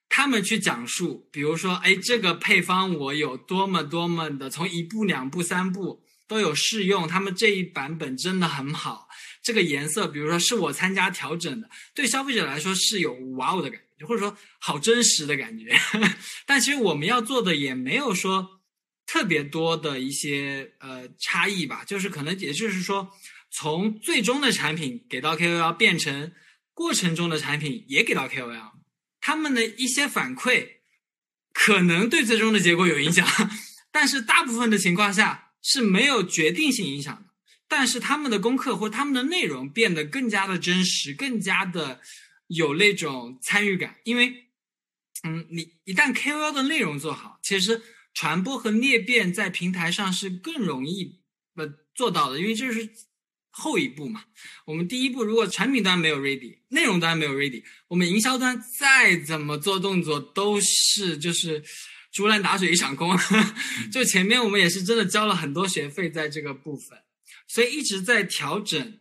[0.09, 9.09] 他们去讲述，比如说，哎，这个配方我有多么多么的，从一步、两步、三步都有试用，他们这一版本真的很好。
[9.43, 15.77] 这个颜色，比如说是我参加调整的，对消费者来说是有哇哦的感觉，或者说好真实的感觉。
[16.47, 18.62] 但其实我们要做的也没有说。
[19.07, 23.11] 特别多的一些呃差异吧，就是可能也就是说，
[23.51, 26.33] 从最终的产品给到 KOL 变成
[26.73, 28.73] 过程中的产品也给到 KOL，
[29.21, 30.77] 他们的一些反馈
[31.53, 33.27] 可能对最终的结果有影响，
[33.93, 37.31] 但是大部分的情况下是没有决定性影响的。
[37.69, 42.01] 但是他们的功课或他们的内容变得更加的真实，更加的
[42.47, 44.47] 有那种参与感，因为
[45.25, 47.83] 嗯，你一旦 KOL 的内容做好，其实。
[48.15, 51.21] 传播和裂变在平台上是更容易
[51.55, 52.91] 呃做到的，因为这是
[53.51, 54.25] 后一步嘛。
[54.67, 61.63] 我们第一步如果产品端没有 ready，内容端没有 ready，我们营销端再怎么做动作都是就是
[62.11, 63.17] 竹篮打水一场空。
[63.93, 66.99] 就前面我们也是真的交了很多学费在这个部分，
[67.47, 68.99] 所以一直在调整。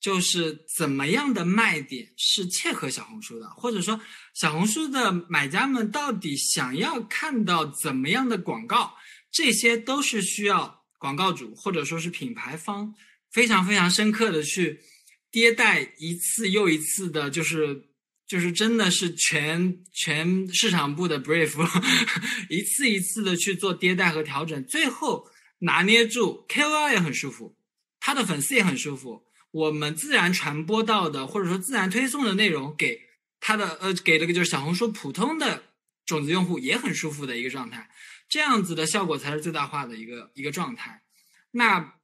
[0.00, 4.00] 就是怎么样的卖点是切合小红书的，或者说
[4.34, 8.94] 小红书的买家们到底想要看到怎么样的广告，
[9.30, 12.94] 这些都是需要广告主或者说是品牌方
[13.30, 14.80] 非常非常深刻的去
[15.30, 17.88] 迭代一次又一次的，就是
[18.26, 21.54] 就是真的是全全市场部的 brief，
[22.48, 25.28] 一次一次的去做迭代和调整，最后
[25.58, 27.56] 拿捏住，KOL 也很舒服，
[28.00, 33.00] 他的粉丝也很舒服，我们自然传播到的或者说自然推送的内容给
[33.40, 35.64] 他的呃给了个就是小红书普通的
[36.06, 37.88] 种子用户也很舒服的一个状态，
[38.28, 41.02] 这样子的效果才是最大化的一个一个状态。
[41.52, 41.94] 那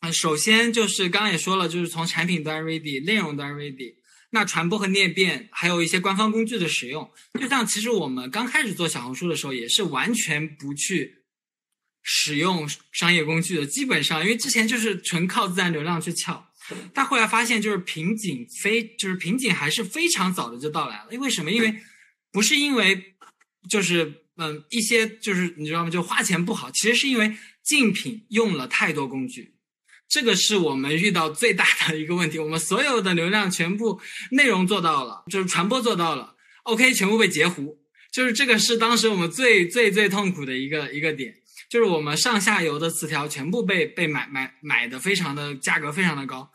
[0.00, 3.96] 呃，首先就是刚刚也说了，就是从产品端 ready，内容端 ready。
[4.30, 7.10] 那传播和裂变，还有一些官方工具的使用，
[7.40, 11.24] 就像其实我们刚开始做小红书的时候，也是完全不去
[12.02, 16.47] 使用商业工具的，基本上因为之前就是纯靠自然流量去撬，
[16.92, 21.50] 但后来发现就是瓶颈非就是瓶颈还是非常早的就到来了，因为什么？
[21.50, 21.74] 因为
[22.30, 23.14] 不是因为
[23.68, 25.90] 就是嗯一些就是你知道吗？
[25.90, 29.54] 就花钱不好，其实是因为竞品用了太多工具。
[30.08, 34.00] 这个是我们遇到最大的一个问题，我们所有的流量全部
[34.30, 37.78] 内容做到了，就是传播做到了，OK，全部被截胡，
[38.10, 41.37] 就是这个是当时我们最最最痛苦的一个一个点，
[41.68, 46.50] 就是我们上下游的词条全部被被买买买的非常的价格非常的高，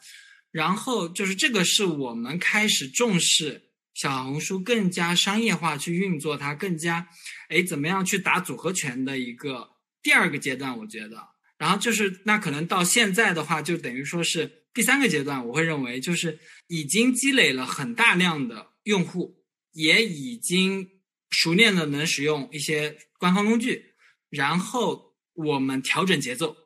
[0.51, 7.07] 然后就是这个是我们开始重视小红书更加商业化去运作它，更加
[7.49, 9.70] 哎怎么样去打组合拳的一个
[10.01, 11.34] 第二个阶段，我觉得。
[11.59, 15.47] 然后就是，那可能到现在的话，就等于说是第三个阶段。
[15.47, 19.38] 我会认为，就是已经积累了很大量的用户，
[19.72, 20.89] 也已经
[21.30, 23.93] 熟练的能使用一些官方工具。
[24.36, 26.58] 然后我们调整节奏，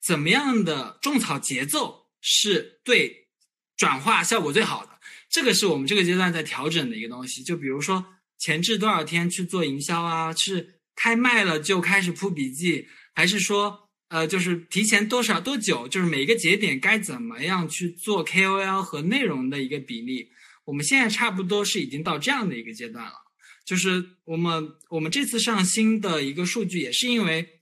[0.00, 3.28] 怎么样的种草节奏是对
[3.76, 4.98] 转化效果最好的？
[5.28, 7.42] 这个是我们这个阶段在调整的一个东西。
[7.42, 8.06] 就比如说
[8.38, 10.32] 前置多少天去做营销啊？
[10.32, 13.82] 是开卖了就开始铺笔记，还是说？
[14.08, 20.30] 呃，就是提前多少多久，就是每个节点该怎么样去做 KOL 和内容的一个比例，
[20.66, 23.23] 我们现在差不多是已经到这样的一个阶段了。
[23.64, 27.60] 就是我们我们这次上新的一个数据，也是因为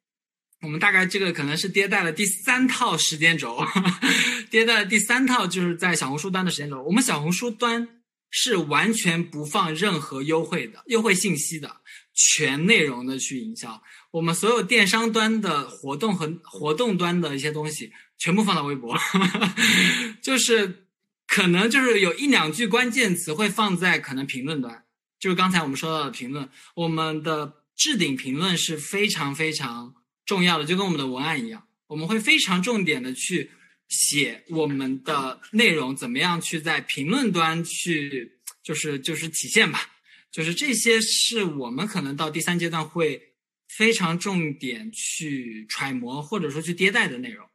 [0.62, 3.58] 我们大概这个可能是迭代了第三套时间轴，
[4.50, 6.82] 迭代了第三套就是在小红书端的时间轴。
[6.82, 7.88] 我们小红书端
[8.30, 11.76] 是完全不放任何优惠的优惠信息的，
[12.14, 13.82] 全内容的去营销。
[14.12, 18.96] 我们所有电商端的活动和活动端的一些东西，全部放到微博，
[20.20, 20.86] 就是
[21.26, 24.81] 可能就是有一两句关键词会放在可能评论端，
[25.22, 29.94] 就是刚才我们说到的评论，我们的置顶评论是非常非常
[30.26, 33.52] 重要的，就跟我们的文案一样，我们会非常重点的去
[33.86, 39.92] 写我们的内容怎么样去在评论端去，就是就是体现吧，
[40.32, 43.28] 就是这些是我们可能到第三阶段会。
[43.78, 47.48] 非常重点去揣摩或者说去迭代的内容，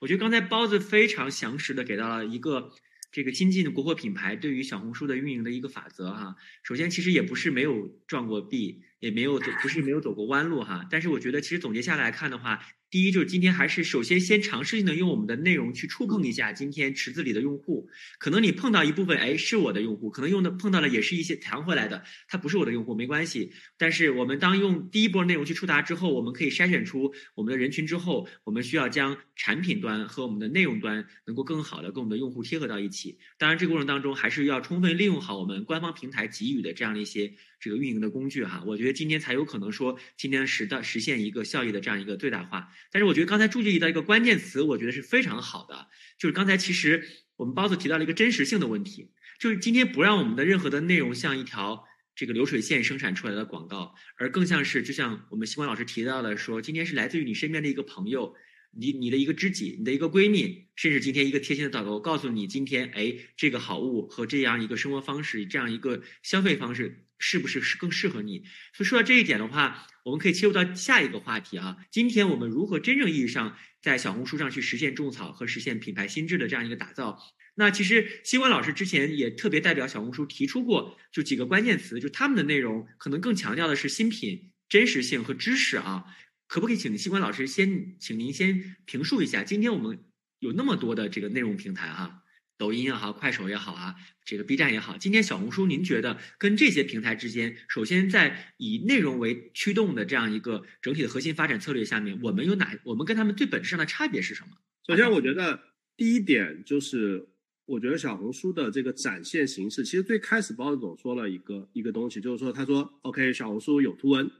[0.00, 2.70] 我觉得刚才包子非常详实的给到了一个
[3.12, 6.34] 这个新晋的国货品牌对于小红书的运营的一个法则哈。
[6.64, 10.88] 首先，其实也不是没有撞过壁，也没有走不是没有走过弯路哈。
[10.90, 12.60] 但是我觉得其实总结下来看的话。
[12.92, 17.88] 第一就是今天还是首先先尝试性的用我们的内容去触碰一下今天池子里的用户，
[18.18, 23.50] 可能你碰到一部分哎是我的用户，可能用的碰到了也是一些弹回来的，他不是我的用户没关系。
[23.78, 33.16] 但是我们当用第一波内容去触达之后，我们可以筛选出我们的人群之后，我们需要将产品端和我们的内容端能够更好的跟我们的用户贴合到一起。
[33.38, 37.32] 当然这个过程当中还是要充分利用好我们官方平台给予的这样的一些
[37.62, 38.62] 这个运营的工具哈。
[38.66, 42.68] 我觉得今天才有可能说今天实的实现一个效益的这样一个最大化。
[42.90, 45.86] 但是我觉得刚才朱姐提到一个关键词，我觉得是非常好的，
[46.18, 51.84] 就是刚才其实我们包子提到了一个真实性的问题，就是今天不让我们的任何的内容像一条
[52.14, 58.34] 这个流水线生产出来的广告，而更像是就像我们西关老师提到的说，今天是来自于你身边的一个朋友，
[58.76, 67.06] 你你的一个知己，你的一个闺蜜，甚至今天一个贴心的导购告诉你，今天哎这个好物和这样一个生活方式，这样一个消费方式。
[67.24, 68.42] 是不是是更适合你？
[68.74, 71.76] 所以说到这一点的话，我们可以切入到下一个话题啊。
[71.88, 77.16] 今天我们如何真正意义上在小红书上去实现种草和实现品牌心智的这样一个打造？
[77.54, 86.04] 那其实新冠老师之前也特别代表小红书提出过，就几个关键词，就他们的内容可能更强调的是新品、真实性和知识啊。
[86.48, 90.04] 可不可以请新冠老师先，请您先评述一下，今天我们
[90.40, 92.21] 有那么多的这个内容平台哈。
[92.62, 102.78] 抖音也好，快手也好啊，这个 B 站也好，今天小红书，您觉得跟这些平台之间，首先在以内容为驱动的这样一个整体的核心发展策略下面，我们有哪？
[102.84, 104.50] 我们跟他们最本质上的差别是什么？
[104.86, 105.58] 首先，我觉得
[105.96, 107.26] 第一点就是，
[107.64, 114.30] 我觉得小红书的这个展现形式，其实最开始包子总说了一个一个东西，就是说他说，OK，小红书有图文，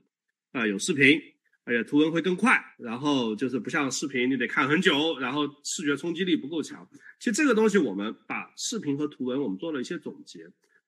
[0.52, 1.20] 啊，有视频。
[1.64, 6.88] 而且图文会更快，然后就是不像视频，你得看很久，然后视觉冲击力不够强。
[7.18, 10.40] 其实这个东西，我们把视频和图文我们做了一些总结，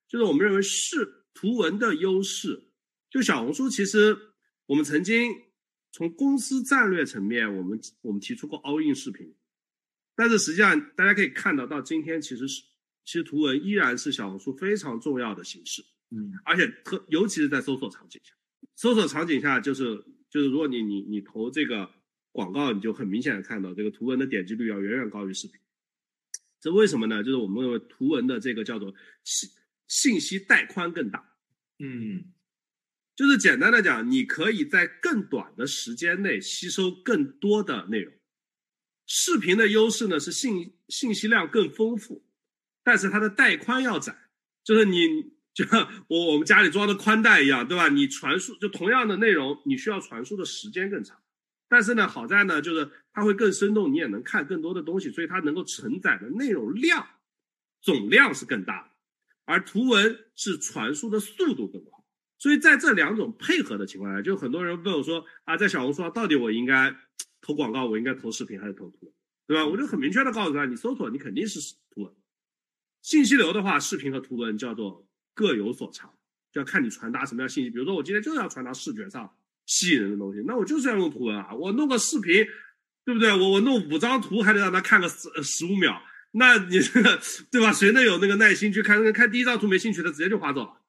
[0.07, 2.69] 就是我们认为是图文的优势。
[3.09, 4.17] 就小红书，其实
[4.65, 5.31] 我们曾经
[5.93, 9.33] 从公司战略层面，我们我们提出过 all in 视频，
[10.13, 12.61] 但是实际上大家可以看到，到今天其实是
[13.05, 18.33] 其实图文依然是小红书非常重要的形式，嗯，而且特尤其是在搜索场景下，
[18.75, 20.03] 搜索场景下就是
[20.35, 21.89] 就是如果你你你投这个
[22.33, 25.57] 广告，你就很明显的看到这个图文的点击率要远远高于视频，
[26.59, 27.23] 这为什么呢？
[27.23, 29.49] 就是我们认为图文的这个叫做信
[29.87, 31.37] 信息带宽更大，
[31.79, 32.33] 嗯
[33.15, 38.13] 就是简单的讲，你可以在更短的时间内吸收更多的内容。
[39.07, 42.25] 视频的优势呢是信信息量更丰富，
[42.83, 44.27] 但是它的带宽要窄，
[44.65, 44.97] 就是你
[45.55, 47.87] 就像我我们家里装的宽带一样，对吧？
[47.87, 51.17] 你传输就同样的内容，你需要传输的时间更长。
[51.69, 57.07] 但是呢，好在呢，就是它会更生动，你也能看更多的东西，所以它能够承载的内容量
[57.81, 58.89] 总量是更大的，
[59.45, 62.03] 而图文是传输的速度更快。
[62.37, 66.93] 所以在这两种配合的情况下，就很多人问我说啊，在小红书上到底我应该
[67.39, 69.13] 投广告，我应该投视频还是投图文，
[69.47, 69.65] 对吧？
[69.65, 72.13] 我就很明确的告诉他，你搜索你肯定是图文，
[73.01, 76.11] 信息流的话，视频和图文叫做各有所长，
[76.51, 77.69] 就要看你传达什么样信息。
[77.69, 79.31] 比如说我今天就是要传达视觉上
[79.67, 82.45] 吸引人的东西，那我就是要用图文啊，我弄个视频，
[83.03, 83.31] 对不对？
[83.31, 87.21] 我我弄五张图还得让他看个十十五秒，那你这个
[87.51, 87.71] 对吧？
[87.73, 89.11] 谁能有那个耐心去看？
[89.13, 90.81] 看第一张图没兴趣的，直接就划走了。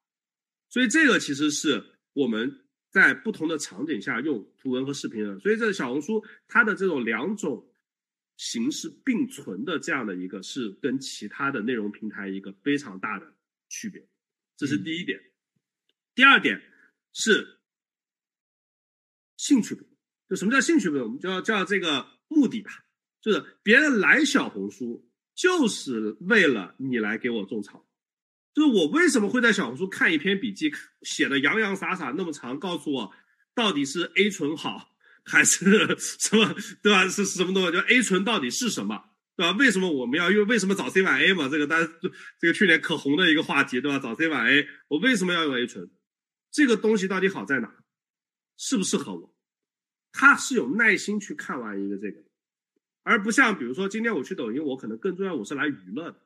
[0.69, 5.39] 所以这个其实是我们在不同的场景下用图文和视频的。
[5.41, 7.69] 所以这小红书它的这种两种
[8.37, 13.35] 形式并存的这样的一个，是跟其他的内容平台一个非常大的
[13.69, 14.07] 区别。
[14.57, 15.21] 这是第一点。
[16.15, 16.63] 第二点
[17.13, 17.59] 是
[19.37, 19.97] 兴趣不同。
[20.29, 21.05] 就什么叫兴趣不同？
[21.05, 22.85] 我们叫叫这个目的吧，
[23.21, 27.87] 就是别人来小红书就是为了你来给我种草。
[28.55, 33.15] 就是我为什么会在小红书看一篇笔记，写的洋洋洒洒那么长，告诉我
[33.55, 37.07] 到底是 A 醇好还是 什么，对吧？
[37.07, 37.73] 是什么东西？
[37.73, 39.53] 就 A 醇到底是什么，对吧？
[39.59, 40.47] 为什么我们要用？
[40.47, 41.49] 为什么找 C 晚 A 嘛？
[41.49, 41.93] 这个大家
[42.41, 43.99] 这个去年可红的一个话题，对吧？
[43.99, 45.91] 找 C 晚 A，我为什么要用 A 醇？
[46.51, 47.85] 这个东西到底好在哪？
[48.57, 49.37] 适不适合我？
[50.13, 52.25] 他是有耐心去看完一个这个，
[53.03, 56.23] 而不像比如说今天我去抖音，我可能更重要，我是来娱乐的。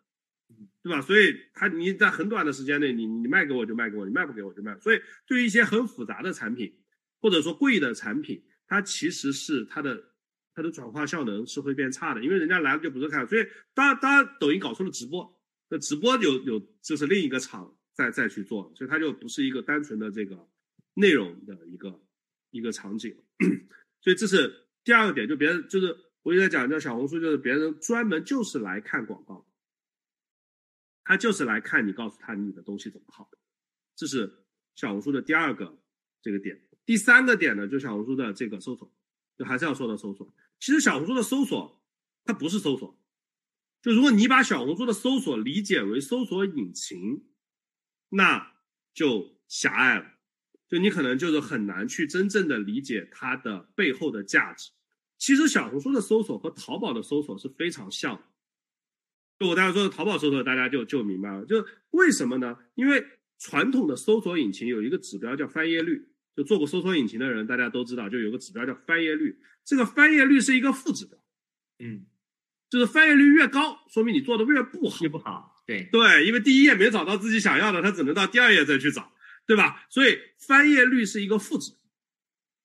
[0.82, 1.00] 对吧？
[1.00, 4.76] 所以他你在很短的时间内，你你卖给我就卖给我，你卖不给我就卖。
[4.80, 6.76] 所以对于一些很复杂的产品，
[7.20, 10.09] 或者说贵的产品，它其实是它的
[10.54, 13.26] 它的转化效能是会变差的，因为人家来了就不是看。
[13.26, 20.48] 所以当当抖音搞出了直播，那直播有有就是另一个厂再再去做，所以它就不是一个单纯的这个
[20.94, 22.02] 内容的一个
[22.50, 23.16] 一个场景。
[24.02, 29.46] 所以这是第二个点，就别人就是我一直在讲，叫小红书就是别人专门就是来看广告。
[31.02, 33.38] 他就是来看你，告诉他你的东西怎么好的，
[33.96, 34.44] 这是
[34.76, 35.76] 小红书的第二个
[36.22, 36.60] 这个点。
[36.86, 38.92] 第三个点呢，就小红书的这个搜索，
[39.36, 40.32] 就还是要说到搜索。
[40.60, 41.82] 其实小红书的搜索
[42.24, 42.96] 它不是搜索，
[43.82, 47.24] 就如果你把小红书的搜索理解为搜索引擎，
[48.10, 48.52] 那
[48.92, 50.18] 就狭隘了，
[50.68, 54.70] 就你可能就是很难去真正的理解它的背后的价值。
[55.16, 58.22] 其实小红书的搜索和淘宝的搜索是非常像的。
[59.38, 61.46] 就我刚才说的淘宝搜索，大家就就明白了。
[61.46, 62.58] 就为什么呢？
[62.74, 63.02] 因为
[63.38, 66.09] 传统的搜索引擎有一个指标叫翻页率，
[66.40, 69.38] 就做过搜索引擎的人大家都知道，就有个指标叫翻页率。
[69.62, 71.18] 这个翻页率是一个负指标，
[71.80, 72.06] 嗯，
[72.70, 75.02] 就是翻页率越高，说明你做的越不好。
[75.02, 79.12] 越不好，对对，因为第一页没找到自己想要的，他只能到第二页再去找，
[79.46, 79.84] 对吧？
[79.90, 81.72] 所以翻页率是一个负值。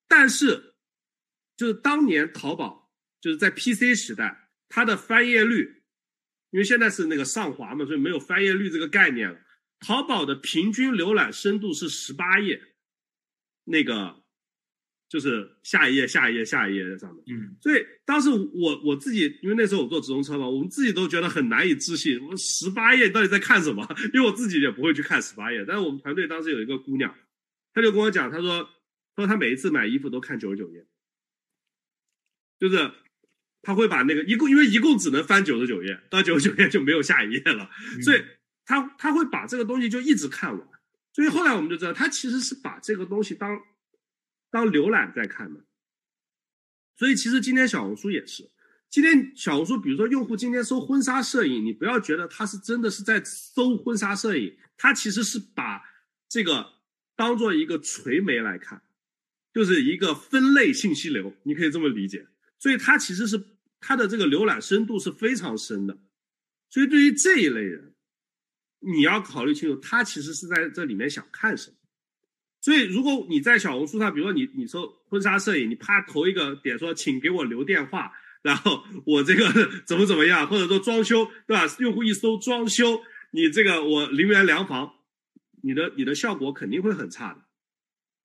[0.08, 0.76] 但是，
[1.58, 5.84] 就是当年淘宝就是在 PC 时代，它的翻页率。
[6.52, 9.38] 因为现在是那个上滑嘛，所以没有翻页率这个概念了。
[9.82, 12.62] 淘宝的平均浏览深度是十八页，
[13.66, 14.24] 那个
[15.09, 17.24] 就是下一页、下一页、下一页在上面。
[17.28, 23.86] 嗯，所以当时我我自己，因为那时候我坐直通车嘛，我们自己都觉得很难以置信，我十八页到底在看什么？
[24.13, 25.63] 因为我自己也不会去看十八页。
[25.68, 27.16] 但是我们团队当时有一个姑娘，
[27.74, 28.63] 她就跟我讲，她说，
[29.16, 30.86] 她说她每一次买衣服都看九十九页，
[32.59, 32.91] 就是。
[33.68, 37.68] 他会把那个一共，因为一共只能翻九十九页，到九十九页就没有下一页了，
[38.03, 38.24] 所以
[38.63, 40.70] 他他会把这个东西就一直看完。
[41.16, 43.57] 所以后来我们就知道，他其实是把这个东西当
[44.51, 45.61] 当浏览在看的。
[46.97, 48.51] 所以其实今天小红书也是，
[48.89, 55.82] 今天小红书，比如说用户今天搜婚纱摄影，你不要觉得他是真的是在搜婚纱摄影，他其实是把
[56.28, 56.74] 这个
[57.16, 58.82] 当做一个垂媒来看，
[59.53, 62.28] 就是一个分类信息流，你可以这么理解。
[62.59, 63.55] 所以它其实是。
[63.88, 65.99] 它的这个浏览深度是非常深的，
[66.72, 67.93] 所以对于这一类人，
[68.80, 71.78] 你要考虑清楚，他其实是在这里面想看什么。
[72.62, 78.12] 所以如果你在小红书上，比如说你你说婚纱摄影，你啪投一个点说，请给我留电话，
[78.42, 79.48] 然后我这个
[79.86, 81.64] 怎么怎么样，或者说装修，对吧？
[81.80, 83.02] 用户一搜装修，
[83.32, 84.94] 你这个我零元量房，
[85.62, 87.46] 你的你的效果肯定会很差的，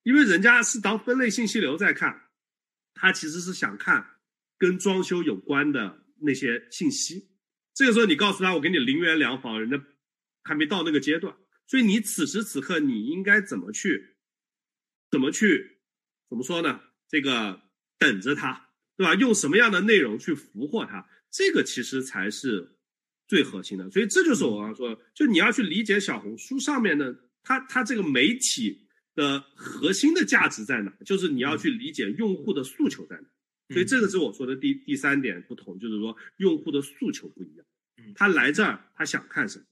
[0.04, 2.22] 因为人家是当分类信息流在看，
[2.94, 4.06] 他其实是想看
[4.56, 7.28] 跟装修有关的那些信息。
[7.74, 9.78] 这个时候你告诉他我给你零元量房，人家
[10.42, 11.36] 还没到那个阶段，
[11.66, 14.16] 所以你此时此刻你应该怎么去，
[15.10, 15.78] 怎么去，
[16.28, 16.80] 怎么说呢？
[17.08, 17.60] 这个
[17.98, 19.14] 等着他，对吧？
[19.14, 21.08] 用什么样的内容去俘获他？
[21.30, 22.76] 这个其实才是
[23.26, 23.90] 最核心的。
[23.90, 33.28] 所以这就是我刚刚说的，就你要去理解小红书上面的它它这个媒体的核心的价值在哪，就是你要去理解用户的诉求在哪。
[33.72, 37.66] 所以这个是我说的第第三点不同，就是说用户的诉求不一样。
[38.14, 39.64] 他来这儿他想看什么？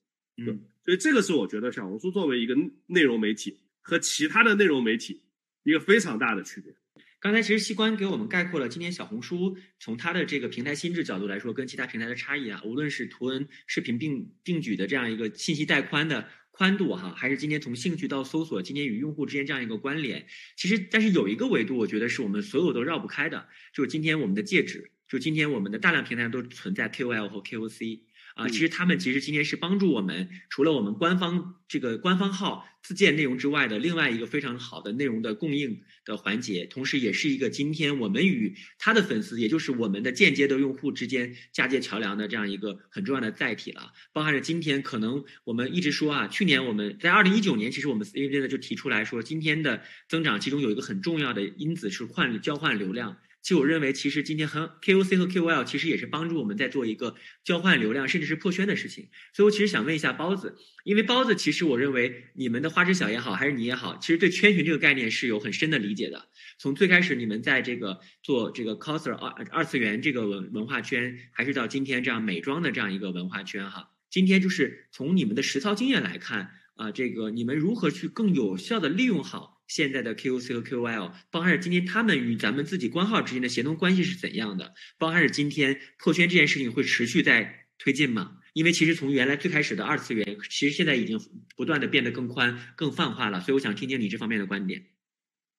[0.44, 5.22] 对，所以这个是我觉得小红书作为一个内容媒体和其他的内容媒体
[5.64, 6.74] 一个非常大的区别。
[7.20, 20.24] 刚才其实西关给我们概括了今天小红书从它的这个平台心智角度来说，跟其他平台的差异啊，无论是图文、视频并并举的这样一个信息带宽的宽度哈，还是今天从兴趣到搜索，今天与用户之间这样一个关联，
[20.56, 28.02] 其实但是有一个维度，我觉得是我们所有都绕不开的，就是今天我们的介质，就今天我们的大量平台都存在 KOL 和 KOC。
[28.38, 43.92] 啊，其实他们其实今天是帮助我们，除了我们官方这个官方号自建内容之外的另外一个非常好的内容的供应的环节，同时也是一个今天我们与他的粉丝，也就是我们的间接的用户之间嫁接桥梁的这样一个很重要的载体了。
[44.12, 53.16] 包含着今天可能我们一直说啊，去年我们在二零一九年，其实我们 C V 呢就提出来说，今天的增长其中有一个很重要的因子是换交换流量。
[53.48, 59.08] 其实我认为，其实今天和 KOC 和 KOL 其实也是帮助我们在做一个交换流量，甚至是破圈的事情。
[59.32, 66.28] 所以我其实想问一下包子，因为包子其实我认为你们的花知晓也好，还是你也好，其实对圈群这个概念是有很深的理解的。
[66.58, 79.57] 从最开始你们在这个做这个 coser 二二次元这个文文化圈，还是到今天这样美妆的这样一个文化圈哈，今天就是从你们的实操经验来看啊，这个你们如何去更有效的利用好？
[79.68, 84.74] 现在的 QOC 和 QOL，包含着今天他们与咱们自己官号之间的协同关系是怎样的？
[84.98, 88.32] 包含着今天破圈这件事情会持续在推进吗？
[88.54, 91.20] 因为其实从原来最开始的二次元，其实现在已经
[91.54, 93.40] 不断的变得更宽、更泛化了。
[93.42, 94.86] 所以我想听听你这方面的观点。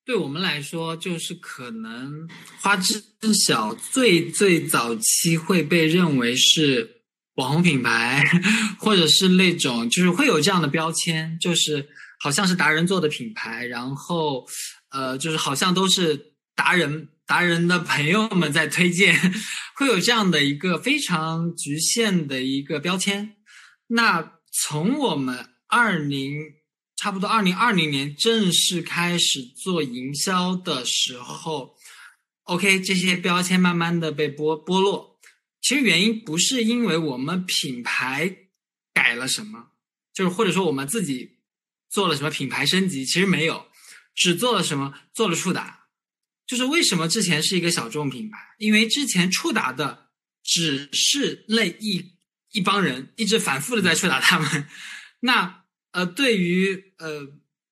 [0.03, 2.27] 对我们来说，就是可能
[2.59, 3.03] 花知
[3.45, 7.03] 晓最最早期会被认为是
[7.35, 8.23] 网红品牌，
[8.79, 11.89] 或者是那种就是会有这样的标签，就是。
[12.21, 14.45] 好像是达人做的品牌，然后，
[14.89, 19.17] 呃，就是好像都是达人达人的朋友们在推荐，
[19.77, 23.37] 会有这样的一个非常局限的一个标签。
[23.87, 26.41] 那从我们二零
[26.97, 31.75] 差不多二零二零年正式开始做营销的时候
[32.43, 35.17] ，OK，这些标签慢慢的被剥剥落。
[35.61, 38.35] 其实原因不是因为我们品牌
[38.93, 39.69] 改了什么，
[40.13, 41.38] 就是或者说我们自己。
[41.89, 43.05] 做了什么品牌升级？
[43.05, 43.67] 其实没有，
[44.15, 44.93] 只做了什么？
[45.13, 45.87] 做了触达。
[46.45, 48.37] 就是为什么之前是一个小众品牌？
[48.57, 50.09] 因为之前触达的
[50.43, 52.15] 只是那一
[52.51, 54.67] 一帮人，一直反复的在触达他们。
[55.19, 57.27] 那呃，对于呃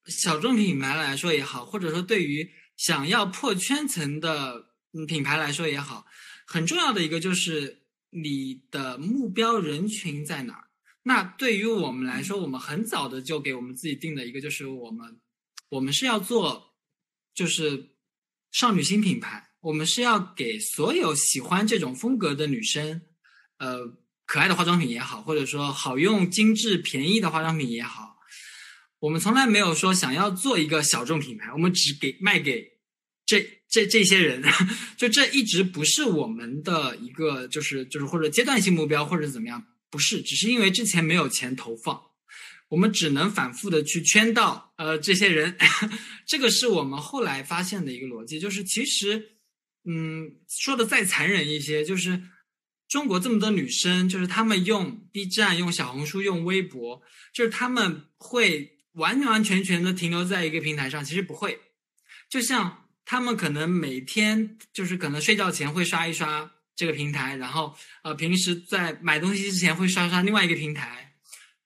[0.06, 4.68] 小众品牌来说也好，或者说对于想要破圈层的
[5.08, 6.06] 品牌来说也好，
[6.46, 10.67] 很重要的一个就是你的目标人群在哪儿。
[11.08, 15.22] 那对于我们来说，我们很早的就给我们自己定的一个，就是我们，
[15.70, 16.76] 我们是要做，
[17.34, 17.92] 就是
[18.52, 23.04] 少女心品牌，我们是要给所有喜欢这种风格的女生，
[23.58, 28.18] 呃，可爱的化妆品也好，或者说好用、精致、便宜的化妆品也好，
[29.00, 32.80] 我们从来没有说想要做一个小众品牌，我们只给卖给
[33.26, 34.44] 这这这些人，
[34.98, 39.66] 就这一直不是我们的一个，就是就是或者阶段性目标，或者怎么样。
[39.90, 42.02] 不是，只是因为之前没有钱投放，
[42.70, 45.58] 我们只能反复的去圈到呃这些人，
[46.28, 49.38] 这个是我们后来发现的一个逻辑，就是其实，
[49.86, 52.22] 嗯，说的再残忍一些，就是
[52.90, 57.02] 中国这么多女生，就是她们用 B 站、用小红书、用微博，
[57.34, 61.62] 就是她们会完完全全的停留在一个平台上，其实不会，
[62.30, 66.52] 就像她们可能每天就是可能睡觉前会刷一刷。
[66.78, 71.14] 这个平台，然后呃，平时在买东西之前会刷刷另外一个平台，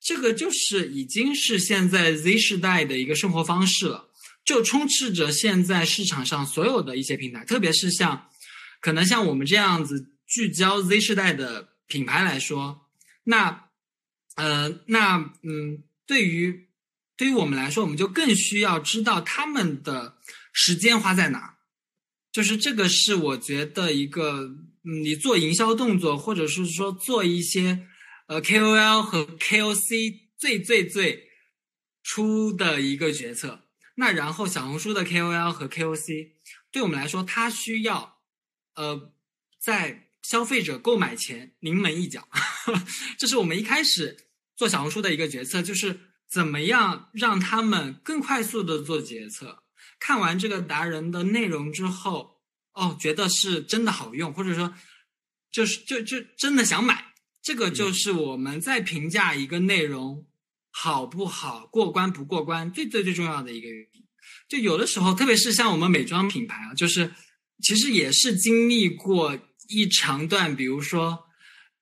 [0.00, 4.10] 这个就是已经是现在 Z 世代的一个生活方式了，
[4.44, 8.28] 就充斥着现在市场上所有的一些平台，特别是像
[8.80, 12.88] 可能像我们这样子聚焦 Z 世代的品牌来说，
[13.22, 13.68] 那
[14.34, 16.68] 呃，那嗯，对于。
[17.14, 20.16] 对于我们来说，我们就更需要知道他们的
[20.52, 21.56] 时间花在哪。
[22.32, 24.50] 就是这个是我觉得一个，
[24.84, 27.86] 嗯，你做营销动作，或者是说做一些
[28.26, 31.28] 呃 KOL 和 KOC 最最最
[32.02, 33.68] 出的一个决策。
[33.96, 36.30] 那然后小红书的 KOL 和 KOC
[36.70, 38.18] 对我们来说，它需要
[38.74, 39.12] 呃
[39.60, 42.28] 在消费者购买前临门一脚，
[43.18, 49.62] 这是我们一开始做小红书的一个决策，就是怎么样让他们更快速的做决策。
[50.00, 52.41] 看完这个达人的内容之后，
[52.74, 54.74] 哦，觉得是真的好用，或者说
[55.50, 57.12] 就是就就真的想买，
[57.42, 60.26] 这个就是我们在评价一个内容
[60.70, 64.02] 好不好、过关不过关最最最重要的一个原因。
[64.48, 67.12] 就有的时候，特别是像我们美妆品牌啊，就是
[67.62, 71.26] 其实也是经历过一长段，比如说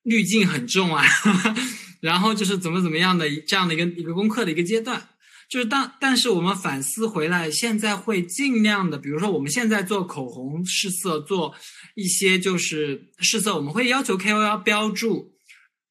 [0.03, 1.05] 滤镜很重啊，
[2.01, 5.09] 然后就是怎么怎么样的这样的一个一个功课的一个阶段。
[5.51, 11.53] 就是当，但是我们反思回来，现在会尽量的，比如说我们现在做口红试色，做
[11.93, 15.33] 一些就是试色，我们会要求 KOL 标注，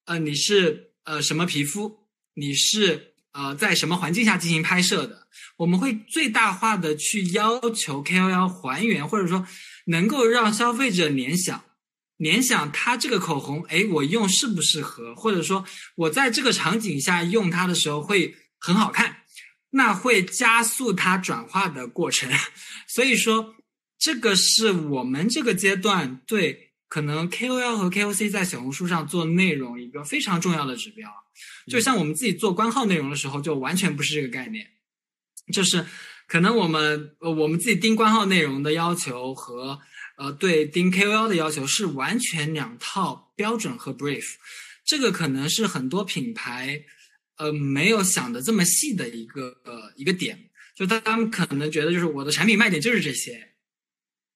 [0.06, 5.26] 呃，你是呃什么皮肤，你是呃在什么环境下进行拍摄的，
[5.58, 9.46] 我们会最大化的去要求 KOL 还原，或者说
[9.88, 11.62] 能够让消费者联想，
[12.16, 19.19] 联想它这个口红，哎，我用适不适合，或者说我在这个场景下用它的时候会很好看。
[19.70, 22.28] 那会加速它转化的过程，
[22.88, 23.54] 所以说
[23.98, 31.08] 这个是我们这个阶段对可能 KOL 和 KOC 在小红书上做内容一个非常重要的指标。
[31.68, 34.66] 就像我们自己做官号内容的时候，就完全不是这个概念。
[35.52, 35.86] 就是
[36.26, 39.80] 可能我们呃我们自己盯官号内容的要求和
[40.16, 44.34] 呃对盯 KOL 的要求是完全两套标准和 brief。
[44.84, 46.84] 这个可能是很多品牌。
[47.40, 53.54] 呃，没有想的这么细的一个呃一个点，就他们可能觉得就是我的产品卖点就是这些，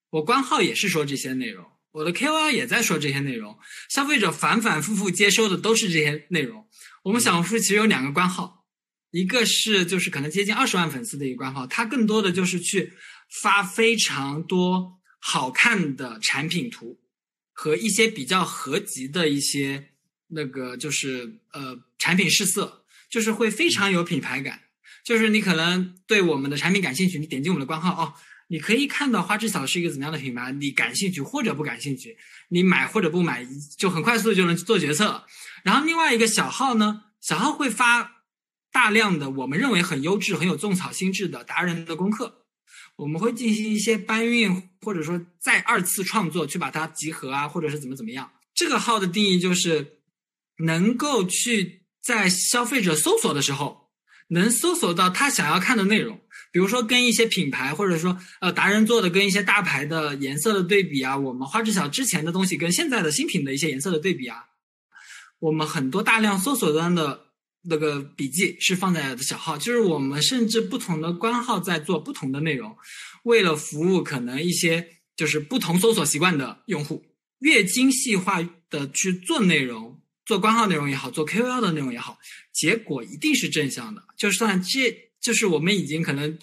[0.08, 3.58] 我官号也是说这些内容，我的 KOL 也在说这些内容，
[3.90, 6.66] 消费者反反复复接收的都是这些内容。
[7.02, 8.64] 我们小红书其实有两个官号，
[9.10, 12.94] 一个是就是可能接近二十万粉丝的一个官号，它更多的就是去
[13.42, 16.98] 发非常多好看的产品图
[17.52, 19.90] 和一些比较合集的一些
[20.28, 22.80] 那个就是呃产品试色。
[23.14, 24.62] 就是会非常有品牌感，
[25.04, 28.12] 就是你可能对我们的产品感兴趣，你点击我们的官号哦，
[28.48, 32.16] 你可以看到花知晓是一个怎么样的品牌，你感兴趣或者不感兴趣，
[32.48, 33.46] 你买或者不买，
[33.78, 35.24] 就很快速就能做决策。
[35.62, 38.24] 然后另外一个小号呢，小号会发
[38.72, 42.46] 大量的我们认为很优质、很有种草心智的达人的功课，
[42.96, 48.32] 我们会进行一些搬运或者说再二次创作，去把它集合啊，或者是怎么怎么样。
[48.52, 49.98] 这个号的定义就是
[50.64, 51.83] 能够去。
[52.04, 53.88] 在消费者搜索的时候，
[54.28, 56.20] 能搜索到他想要看的内容，
[56.52, 64.44] 比如说跟一些品牌，或者说呃达人做的跟一些大牌的颜色的对比啊，我们花知晓之前的东西跟现在的新品的一些颜色的对比啊，
[65.38, 67.28] 我们很多大量搜索端的
[67.62, 72.76] 那个笔记是放在小号，就是我们甚至不同的官号在做不同的内容，
[73.22, 77.02] 为了服务可能一些就是不同搜索习惯的用户，
[77.38, 79.93] 越精细化的去做内容。
[80.24, 82.18] 做官号内容也好，做 KOL 的内容也好，
[82.52, 84.02] 结果一定是正向的。
[84.16, 86.38] 就算这就是我们已经可能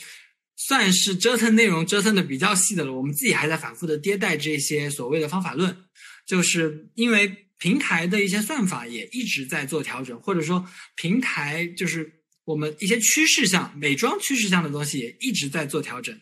[0.56, 5.86] 算是折腾内容折腾的比较细的了，我们自己还在反复的迭代这些所谓的方法论，
[6.26, 16.16] 就是因为平台的一些算法也一直在做调整，或者说平台就是我们一些趋势项、美妆趋势项的东西也一直在做调整。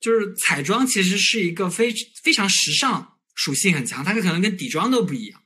[0.00, 1.92] 就是彩妆其实是一个非
[2.22, 5.39] 非常时尚属性很强，它可能跟底妆都不一样。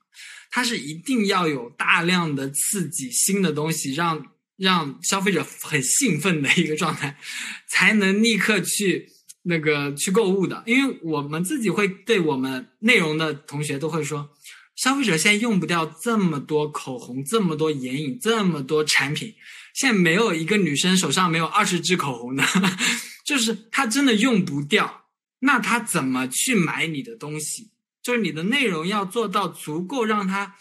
[0.57, 4.25] 它是一定要有大量的刺激新的东西，让
[4.57, 7.19] 让消费者很兴奋的一个状态，
[7.67, 9.11] 才能立刻去
[9.43, 10.63] 那个去购物的。
[10.65, 14.31] 因为我们自己会对我们内容的同学都会说，
[14.77, 19.35] 消费者现在用不掉这么多口红，这么多眼影，这么多产品，
[19.75, 22.45] 现在没有一个女生手上没有二十支口红的，
[23.27, 25.07] 就是她真的用不掉，
[25.41, 27.73] 那她怎么去买你的东西？
[28.05, 30.57] 就是你的内容要做到足够让它，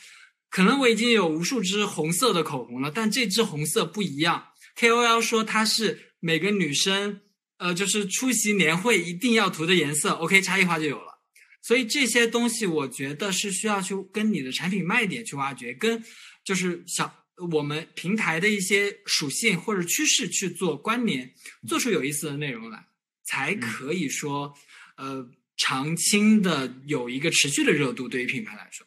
[0.49, 4.47] 可能我已经有无数支红色的口红了，但这支红色不一样。
[4.77, 7.19] KOL 说它是每个女生，
[7.57, 10.11] 呃，就是出席年会一定要涂的颜色。
[10.11, 11.19] OK，差异化就有了。
[11.61, 16.01] 所以这些东西我觉得是需要去跟你的产品卖点去挖掘，跟
[16.45, 17.13] 就是小
[17.51, 21.33] 我们平台的一些属性或者趋势去做关联，
[21.67, 22.85] 做出有意思的内容来，
[23.25, 24.53] 才可以说，
[24.95, 25.29] 呃。
[25.57, 28.85] 长青的有一个持续的热度，对于品牌来说。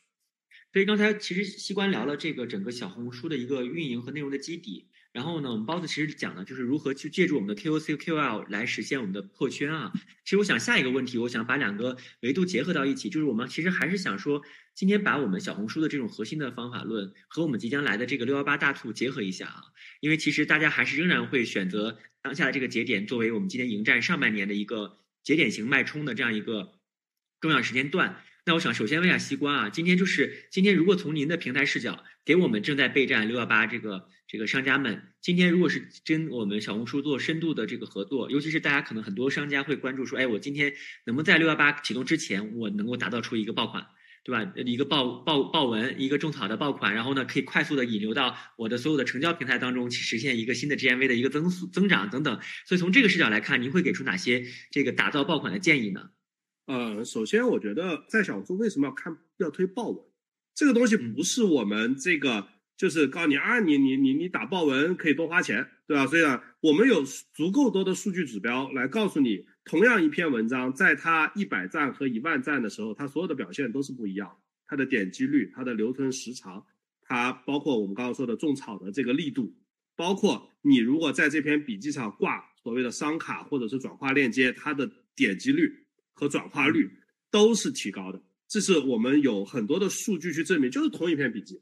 [0.73, 9.91] 所以刚才其实西关聊了这个整个小红书的一个运营和内容的基底，然后呢，我们包子其实讲的就是如何去借助我们的 KOC、KOL 来实现我们的破圈啊。
[10.25, 14.43] 其实我想下一个问题，我想把两个维度结合到一起，就是我们其实还是想说，
[14.75, 19.63] 今天把我们小红书的这种核心的方法论和我们即将来的这个六幺八大促结合一下啊。
[20.01, 26.79] 因为其实大家还是仍然会选择当下的这个节点作为我们今天迎战上半年的一个节点型脉冲的这样一个
[27.41, 28.23] 重要时间段。
[28.47, 34.09] 那我想首先问一下西瓜啊，今天就是今天如果从您的平台视角给我们正在备战六幺八这个。
[34.29, 40.75] 这个商家们，今天如果是跟我们小红书做深度的这个合作，尤其是大家可能很多商家会关注说，哎，我今天
[41.05, 43.87] 能不能在六幺八启动之前，我能够打造出一个爆款，
[44.27, 44.53] 对吧？
[44.57, 52.41] 一个爆爆爆文，一个种草的爆款，然后呢，可以快速的引流到我的所有的成交平台当中去实现一个新的 GMV 的一个增速增长等等。
[52.65, 56.11] 所以从这个视角来看，您会给出哪些这个打造爆款的建议呢？
[56.67, 60.05] 呃，首先我觉得在小红书为什么要看要推爆文，
[60.57, 62.49] 这个东西不是我们这个。
[62.77, 66.07] 就是告诉你啊，你你你你打爆文可以多花钱，对吧？
[66.07, 67.03] 所以呢，我们有
[67.33, 74.39] 足够多的数据指标来告诉你，同样一篇文章，在它一百赞和一万赞的时候，它所有的表现都是不一样。
[74.65, 76.65] 它的点击率、它的留存时长、
[77.03, 79.53] 它包括我们刚刚说的种草的这个力度，
[79.97, 86.89] 包括你如果在这篇笔记上挂所谓的商卡或者是转化链接，它的点击率和转化率
[87.31, 88.23] 都是提高的。
[88.49, 91.61] 这是我们有很多的数据去证明，就是同一篇笔记。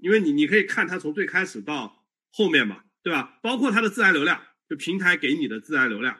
[0.00, 3.38] 因为你你可以看它从最开始到后面嘛，对吧？
[3.42, 6.18] 包括它的自然流量，就平台给你的自然流量，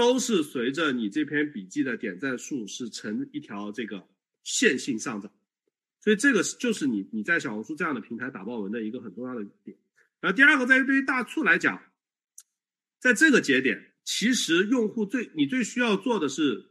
[0.00, 4.08] 都是随着你这篇笔记的点赞数是呈一条这个
[4.42, 5.30] 线性上涨，
[6.00, 9.76] 所以这个就是你你在小红书这样的平台打爆文的一个很重要的点。
[10.20, 11.82] 然后第二个在于对于大促来讲，
[12.98, 16.70] 在这个节点，其实用户最你最需要做的是，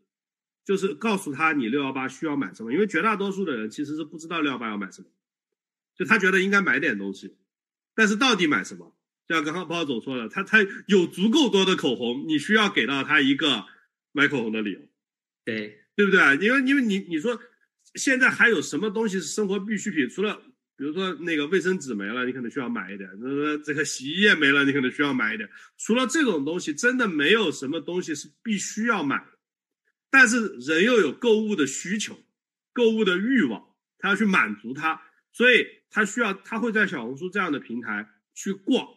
[0.66, 5.08] 就是告诉他你六幺八需要买什么，因为绝大多数的人其实是不知道六幺八要买什么。
[5.94, 7.36] 就他觉得应该买点东西，
[7.94, 8.96] 但是到底买什么？
[9.30, 10.58] 就像刚刚包总说的，他他
[10.88, 13.64] 有足够多的口红，你需要给到他一个
[14.12, 14.80] 买口红的理由，
[15.46, 16.20] 对对不对？
[16.38, 17.40] 因为因为你你说
[17.94, 20.10] 现在还有什么东西是生活必需品？
[20.10, 20.42] 除了
[20.76, 25.48] 比如说那个卫生纸没了，你可能需要买一点；那这个洗衣液没了，你可能需要买一点。
[25.78, 29.24] 除了这种东西，真的没有什么东西是必须要买。
[30.10, 32.18] 但是人又有购物的需求，
[32.74, 33.64] 购物的欲望，
[34.00, 35.00] 他要去满足他，
[35.32, 35.68] 所以。
[35.92, 38.88] 他需要，他会在小红书这样的平台去逛，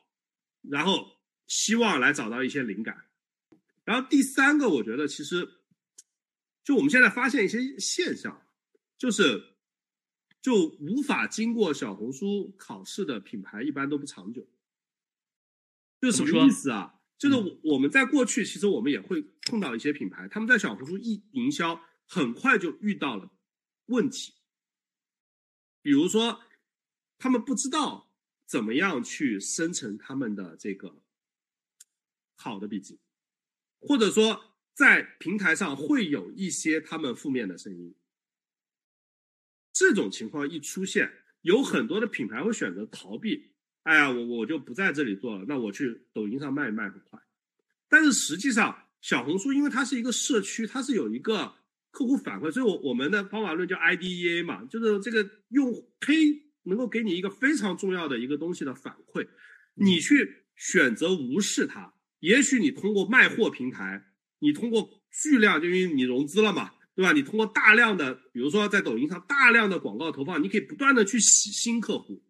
[0.63, 3.05] 然后希望来找到一些灵感。
[3.85, 5.49] 然后第三个，我觉得其实，
[6.65, 8.47] 就我们现在发现一些现象，
[8.97, 9.55] 就是
[10.41, 14.47] 就无法经过小红书考试的品牌，一般都不长久。
[16.01, 16.95] 就什么意思啊？
[17.19, 23.31] 就是我们在过去，其实我们也会碰到一些品牌，他们在小红书一营销，很快就遇到了
[23.87, 24.33] 问题，
[25.83, 26.41] 比如说。
[27.19, 28.12] 他们不知道
[28.53, 31.01] 怎么样去生成他们的这个
[32.37, 33.01] 好的笔记，
[33.81, 37.95] 或者说在平台上会有一些他们负面的声音。
[39.73, 43.55] 这种情况一出现，有很多的品牌会选择逃避。
[43.85, 47.19] 哎呀，我我就不在这里做了，那我去抖音上卖一卖很快。
[47.89, 51.55] 但是实际上，小红书因为它是一个社区，它是有一个
[51.91, 56.52] 客户反馈，所以我我们的方法论叫 IDEA 嘛，就是这个用 K。
[56.65, 59.29] 能够给你一个非常重要的一个东西的反馈，
[59.75, 61.95] 你去选择无视它。
[62.21, 64.05] 也许你通过卖货平台，
[64.39, 67.13] 你通过巨量，就因为你融资了嘛，对吧？
[67.13, 72.23] 你通过大量的，比如说在抖音上大量的广告投放，你可以不断的去洗新客户。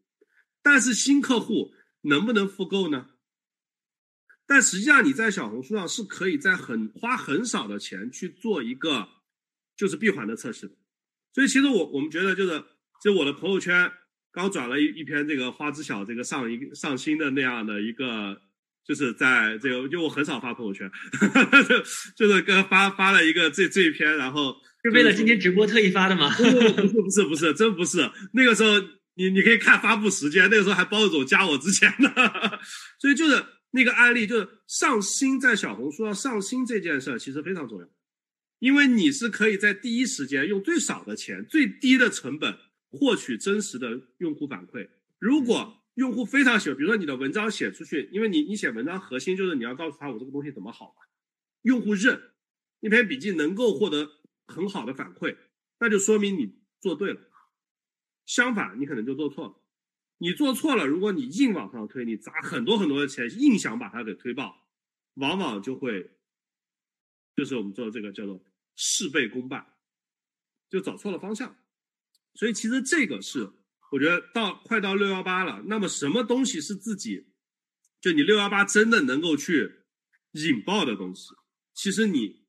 [0.62, 3.10] 但是新客户能不能复购呢？
[4.46, 9.08] 但实际上你在小红书上是可以在很花很少的钱去做一个
[9.76, 10.74] 就是闭环的测试的。
[11.34, 12.64] 所以其实我我们觉得就是
[13.02, 13.92] 就我的朋友圈。
[14.32, 18.40] 刚转了一一篇这个花知晓这个上一上新的那样的一个，
[18.82, 20.90] 就是在这个，因为我很少发朋友圈，
[22.16, 26.34] 就是跟发发了一个这这一篇，然后是为了今天直播特意发的吗？
[26.34, 28.10] 不是不是不是，真不是。
[28.32, 28.80] 那个时候
[29.16, 32.10] 你你可以看发布时间，那个时候还包总加我之前呢，
[32.98, 37.86] 所以就是那个案例，就是上新在小红书上上新这件事其实非常重要，
[38.60, 42.56] 因为你是可以在第一时间用最少的钱、最低的成本。
[42.92, 44.88] 获取真实的用户反馈。
[45.18, 51.02] 如果用户非常喜欢，比如说你的文章写出去，因为你你写文章核心就是你要告诉他我这个东西怎么好嘛，
[51.62, 52.32] 用户认，
[52.80, 54.10] 那篇笔记能够获得
[54.46, 55.36] 很好的反馈，
[55.80, 57.20] 那就说明你做对了。
[58.24, 59.56] 相反，你可能就做错了。
[60.18, 64.68] 你做错了，如果你硬往上推，你砸很多很多的钱，硬想把它给推爆，
[65.14, 66.12] 往往就会，
[67.34, 68.44] 就是我们做的这个叫做
[68.76, 69.66] 事倍功半，
[70.70, 71.56] 就找错了方向。
[72.34, 73.50] 所以其实这个是，
[73.92, 77.28] 我觉得到快到六幺八了，那么什么东西是自己
[78.00, 79.82] 就你六幺八真的能够去
[80.32, 81.34] 引爆的东西，
[81.74, 82.44] 其实你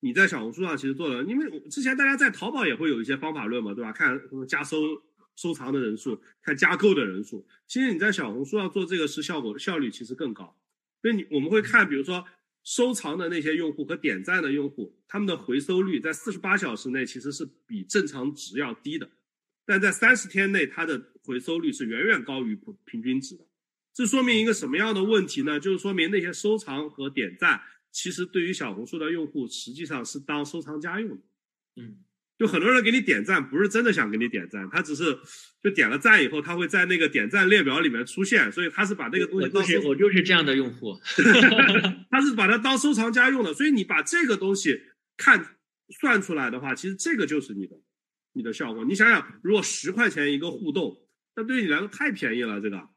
[0.00, 3.92] 你在小红书上其实做了，因为之前大家在淘宝也会有一些方法论嘛，对吧？
[3.92, 4.78] 看什么加收
[5.36, 10.58] 收藏的人数，看加购的人数，其实你在小红书上做这个是效果效率其实更高，
[11.02, 12.24] 所以你我们会看，比如说。
[12.62, 19.10] 收藏的那些用户和点赞的用户，他们的回收率在四十八小时内其实是比正常值要低的，
[19.64, 23.46] 但在三十天内，它的回收率是远远高于平平均值的。
[23.92, 25.58] 这说明一个什么样的问题呢？
[25.58, 31.22] 就是说明那些收藏和点赞，其实对于小红书的用户实际上是当收藏家用的。
[31.76, 32.04] 嗯。
[32.40, 35.14] 就很多人给你点赞，不是真的想给你点赞，他只是
[35.62, 40.98] 就点了赞以后，他会在那个点赞列表里面出现，所以他是把那个东西当我就是我就是这样的用户
[42.10, 44.80] 他是把它当收藏家用的，所以你把这个东西
[45.18, 45.58] 看
[46.00, 47.76] 算出来的话，其实这个就是你的
[48.32, 48.86] 你的效果。
[48.86, 50.96] 你想想，如果十块钱一个互动，
[51.36, 52.88] 那对你来说太便宜了，这个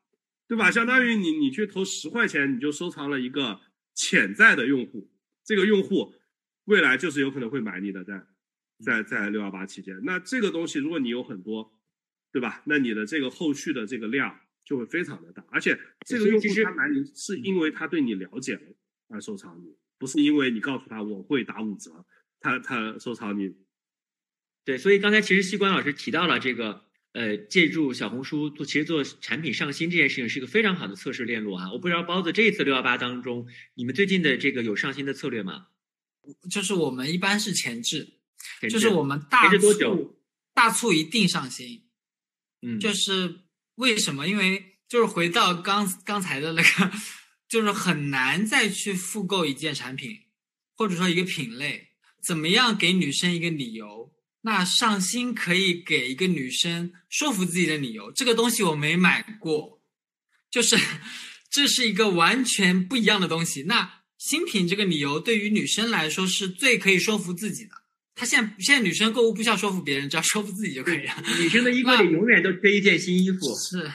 [0.47, 0.71] 对吧？
[0.71, 3.59] 相当于你你去投十块钱，你就收藏了一个
[3.93, 5.11] 潜在的用户，
[5.45, 6.13] 这个用户
[6.63, 8.25] 未来就是有可能会买你的在。
[8.83, 11.71] 在在六幺八期间，那这个东西如果你有很多，
[12.31, 12.61] 对吧？
[12.65, 18.61] 那你的这个后续的这个量就会非常的大，而且这个用户他买你是因为他对你了解了
[19.09, 22.05] 而收藏你，不是因为你告诉他我会打五折，
[22.39, 23.55] 他他收藏你。
[24.65, 31.71] 对，所以刚才其实西关老师提到了这个，呃，借助小红书做，其实做产品上新这件事情是一个非常好的测试链路啊。
[31.71, 35.67] 我不知道包子这一次六幺八当中，你们最近的这个有上新的策略吗？
[36.49, 38.13] 就是我们一般是前置。
[38.69, 40.17] 就是我们大促，
[40.53, 41.83] 大促一定上新，
[42.61, 43.41] 嗯，就是
[43.75, 44.27] 为什么？
[44.27, 46.91] 因为就是回到刚刚才的那个，
[47.47, 50.21] 就是很难再去复购一件产品，
[50.75, 51.89] 或者说一个品类，
[52.21, 54.13] 怎么样给女生一个理由？
[54.45, 58.11] 那上新可以给一个女生说服自己的理由。
[58.11, 59.81] 这个东西我没买过，
[60.51, 60.77] 就是
[61.49, 63.63] 这是一个完全不一样的东西。
[63.63, 67.82] 那新品这个理由对于女生来说是最可以说服自己的。
[68.15, 71.23] 他现在现在女生购物不需要说服别人，只要说服自己就可以了。
[71.39, 73.55] 女生的衣柜里永远都缺一件新衣服。
[73.57, 73.91] 是，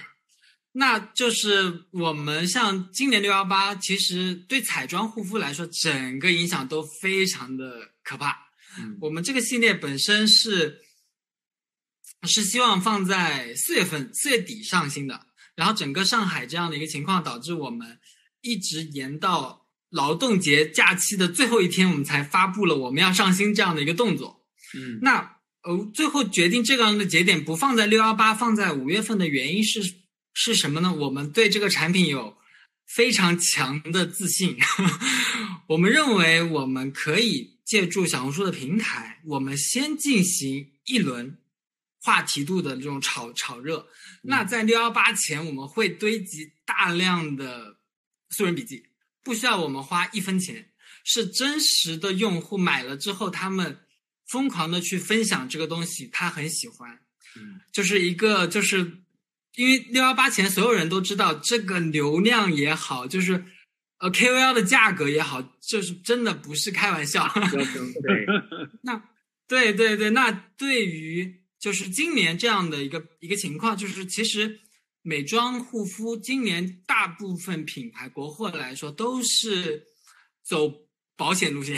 [0.72, 8.48] 那就是我们像今年六幺八，其实对彩妆护肤来说，整个影响都非常的可怕。
[8.78, 10.80] 嗯，我们这个系列本身是
[12.26, 17.98] 是希望放在四月份四月底上新的，然后整个上海这样的一个情况，导致我们
[18.40, 19.67] 一直延到。
[19.90, 24.44] 劳动节假期的最后一天，我们才发布了我们要上新这样的一个动作。
[24.74, 29.80] 嗯，那呃，最后决定这样的节点不放在六幺八，放在五月份的原因是
[30.34, 30.94] 是什么呢？
[30.94, 32.36] 我们对这个产品有
[32.86, 34.56] 非常强的自信，
[35.68, 41.38] 我们认为我们可以借助小红书的平台，我们先进行一轮
[42.02, 43.88] 话题度的这种炒炒热。
[44.22, 47.78] 那在六幺八前，我们会堆积大量的
[48.30, 48.84] 素人笔记。
[49.28, 50.70] 不需要我们花一分钱，
[51.04, 53.80] 是真实的用户买了之后，他们
[54.26, 56.98] 疯狂的去分享这个东西，他很喜欢，
[57.36, 59.02] 嗯，就是一个就是
[59.56, 63.44] 因为六幺八前所有人都知道这个流量也好，就是
[63.98, 67.30] 呃 KOL 的价格也好，就是真的不是开玩笑。
[67.52, 68.26] 对，
[68.80, 69.04] 那
[69.46, 74.60] 对对对，那对于就是今年这样的一个一个情况，就是其实。
[75.02, 79.86] 美妆护肤今年大部分品牌国货来说都是
[80.42, 81.76] 走保险路线，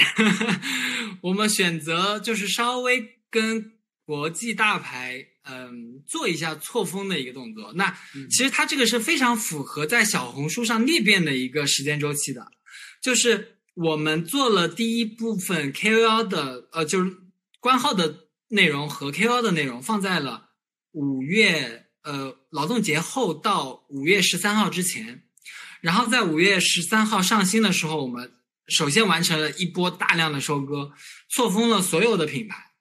[1.22, 7.72] 我们选择就是稍微跟国际大牌嗯做一下错峰的一个动作。
[7.74, 7.96] 那
[8.30, 12.50] 其实它这个是非常符合在小红书上裂变的一个时间周期的，
[13.00, 17.16] 就是我们做了第一部分 KOL 的呃就是
[17.60, 20.50] 官号的内容和 KOL 的内容放在了
[20.92, 21.86] 五月。
[22.02, 25.22] 呃，劳动节后到五月十三号之前，
[25.80, 28.32] 然后在五月十三号上新的时候，我们
[28.68, 30.92] 首先完成了一波大量的收割，
[31.28, 32.72] 错峰了所有的品牌。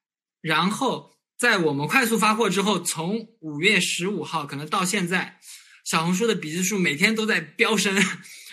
[0.41, 5.39] 然后在我们快速发货之后，从五月十五号可能到现在，
[5.83, 7.97] 小红书的笔记数每天都在飙升，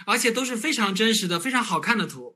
[0.06, 2.35] 而且都是非常真实的、非常好看的图。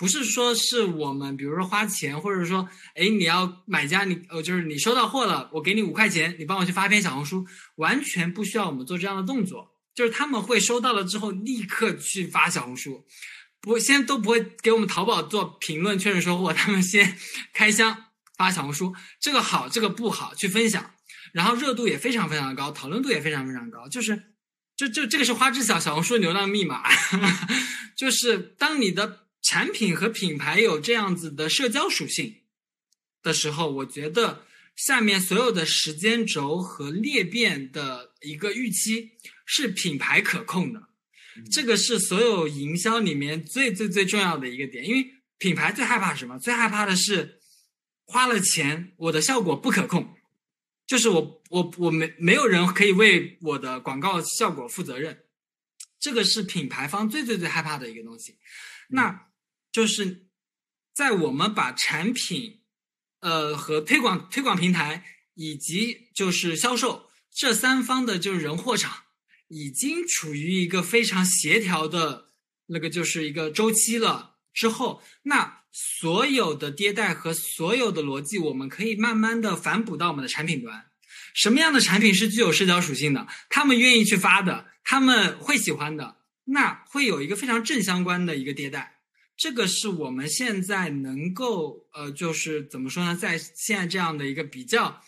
[0.00, 13.04] 不是说是我们，比如说花钱，或者说，哎，你要买家，你呃，就是你收到货了，我给你五块钱，你帮我去发篇小红书，完全不需要我们做这样的动作，就是他们会收到了之后立刻去发小红书，
[13.60, 17.18] 不，先都不会给我们淘宝做评论确认收货，他们先
[17.52, 18.06] 开箱
[18.38, 20.92] 发小红书，这个好，这个不好，去分享，
[21.34, 24.32] 然后热度也非常非常的高，讨论度也非常非常高，就是，
[24.74, 26.84] 就就这个是花知晓小红书流量密码，
[27.94, 29.26] 就是当你的。
[29.50, 32.42] 产品和品牌有这样子的社交属性
[33.20, 34.46] 的时候，我觉得
[34.76, 39.10] 下面所有的时间轴和裂变的一个预期
[39.44, 40.90] 是品牌可控的。
[41.50, 46.38] 这个是所有营销里面最最最重要的一个点，因为品牌最害怕什么？
[46.38, 47.40] 最害怕的是
[48.04, 50.14] 花了钱，我的效果不可控，
[50.86, 55.24] 就是我我我没没有人可以为我的广告效果负责任，
[55.98, 58.36] 这个是品牌方最最最害怕的一个东西。
[58.90, 59.26] 那
[59.72, 60.26] 就是
[60.94, 62.60] 在我们把产品，
[63.20, 69.04] 呃和推广推广平台以及就是销售这三方的就是人货场。
[69.52, 72.26] 已经处于一个非常协调的
[72.66, 80.86] 那个就是一个周期了之后，那所有的迭代和所有的逻辑，我们可以慢慢的反哺到我们的产品端。
[81.34, 83.26] 什么样的产品是具有社交属性的？
[83.48, 88.99] 他们愿意去发的，他们会喜欢的，那会有一个非常正相关的一个迭代。
[89.40, 95.00] 这个是我们现在能够呃，就是怎么说呢，在现在这样的一个比较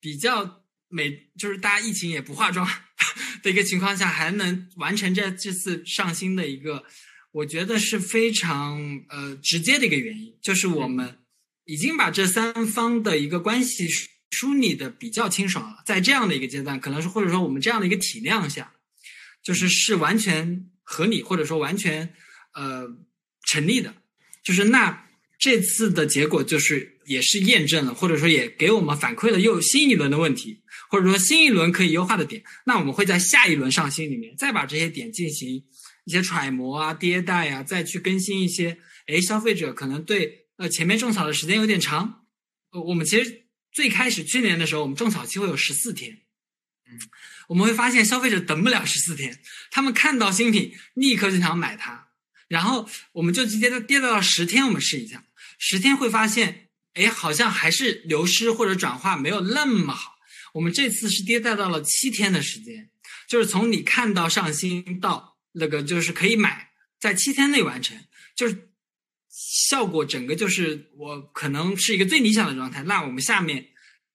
[0.00, 0.64] 比较。
[0.90, 2.66] 每就是大家疫情也不化妆
[3.42, 6.82] 的一个情况下，还能完成这这次上新的一个，
[7.30, 11.18] 我觉得是非常呃直接的一个原因，就是我们
[11.66, 13.86] 已经把这三方的一个关系
[14.30, 15.82] 梳理的比较清爽了。
[15.84, 18.72] 在这样的一个阶段，可能是或者说我们这样的一个体量下，
[19.42, 22.14] 就是是完全合理或者说完全
[22.54, 22.88] 呃
[23.48, 23.94] 成立的。
[24.44, 25.06] 就是那
[25.38, 30.62] 这次的结果就是也是验证了，或者说也给我们反馈了又新一轮的问题。
[30.90, 35.62] 或者说新一轮可以优化的点，那我们会在下一轮上新里面再把这些点进行
[36.06, 38.78] 一些揣摩啊、迭代啊，再去更新一些。
[39.06, 42.24] 哎，消费者可能对呃前面种草的时间有点长，
[42.72, 46.22] 呃，我们其实最开始去年的时候，我们种草期会有十四天，
[46.90, 46.98] 嗯，
[47.48, 49.38] 我们会发现消费者等不了十四天，
[49.70, 52.07] 他们看到新品立刻就想买它，
[52.48, 55.24] 然后我们就直接跌到了十天，我们试一下，
[55.58, 60.16] 十天会发现，哎，好像还是流失或者转化没有那么好。
[60.54, 62.90] 我们这次是跌在到了七天的时间，
[63.28, 67.96] 就是从你看到上新到那个就是可以买，在七天内完成，
[68.34, 68.70] 就是
[69.28, 72.82] 效果整个就是我可能是一个最理想的状态。
[72.84, 73.68] 那我们下面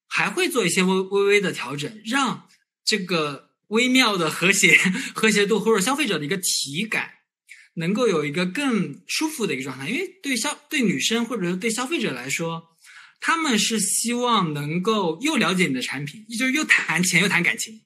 [0.08, 2.50] 还会做一些微微微的调整，让
[2.84, 4.76] 这个微妙的和谐
[5.14, 7.12] 和谐度或者消费者的一个体感
[7.76, 9.90] 能够有一个更舒服的一个状态。
[9.90, 12.70] 因为对消对女生或者说对消费者来说。
[13.26, 17.80] 他们是希望能够又了解你的产品，就是又谈钱又谈感情，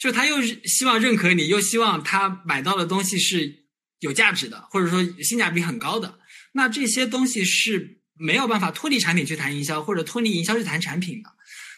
[0.00, 3.64] 就是他又希望认可你，又希望他买到的东西是
[3.98, 6.20] 有价值的，或者说性价比很高的。
[6.52, 11.30] 那这些东西是没有办法脱离产品去谈营销，或者脱离营销去谈产品的。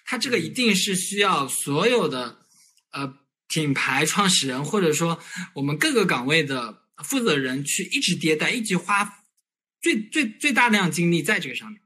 [0.05, 2.41] 他这个一定是需要所有的
[2.93, 3.15] 呃
[3.49, 5.19] 品牌创始人，或者说
[5.55, 9.25] 我们各个岗位的负责人去一直迭代，一直花
[9.81, 11.81] 最最最大量精力在这个上面。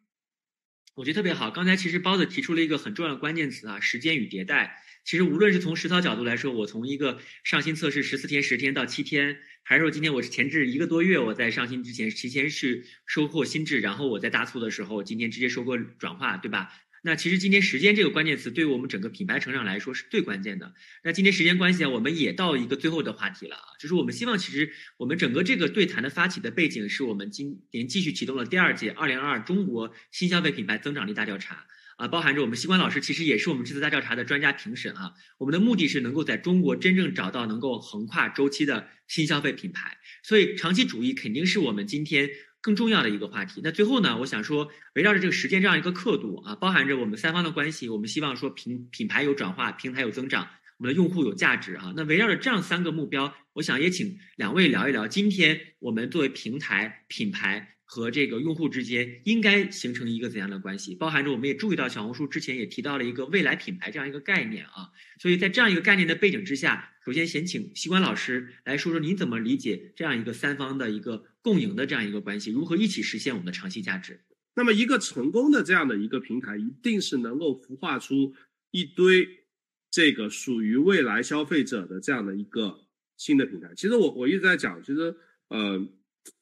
[0.96, 1.50] 我觉得特别好。
[1.50, 4.82] 刚才其实包子提出了一个很重要的关键词啊，时间与迭代。
[5.04, 9.38] 其实无论是从实操角度来说，我从一个上新测试十四天、十天到七天，
[9.68, 16.72] 还是说今天我是前置一个多月，我在上新之前提前去收获心智，然后我在大促的时候，今天直接收获转化，对吧？
[17.02, 20.72] 那其实今天时间这个关键词对于我们整个品牌成长来说是最关键的。
[21.04, 31.66] 那今天时间关系啊，我们也到一个最后的话题了啊，就是我们希望其实我们整个这个对谈的发起的背景是我们今年继续启动了第二届二零二二中国新消费品牌增长力大调查
[31.98, 35.12] 啊，包含着我们西关老师其实也是我们这次大调查的专家评审啊。
[35.36, 42.30] 我们的目的是能够在中国真正找到能够横跨周期的新消费品牌，所以长期主义肯定是我们今天。
[42.60, 43.60] 更重要的一个话题。
[43.62, 50.48] 那最后呢，我想说，围绕着这个时间这样一个刻度啊，包含着我们三方的关系，我们希望说品品牌有转化，平台有增长，
[50.78, 51.94] 我们的用户有价值啊。
[51.96, 60.94] 那围绕着这样三个目标，我想也请两位聊一聊，今天我们作为平台、品牌和这个用户之间应该形成一个怎样的关系？
[60.94, 64.92] 包含着我们也注意到小红书之前也提到了一个未来品牌这样一个概念啊。
[65.18, 71.24] 所以在这样一个概念的背景之下，首先先请西关老师来说说您怎么理解这样一个三方的一个。
[71.40, 74.20] 共赢的这样一个关系，如何一起实现我们的长期价值？
[74.54, 78.34] 那么，一个成功的这样的一个平台，一定是能够孵化出
[78.70, 79.46] 一堆
[79.90, 82.84] 这个属于未来消费者的这样的一个
[83.16, 83.72] 新的平台。
[83.74, 85.16] 其实我我一直在讲，其实
[85.48, 85.88] 呃，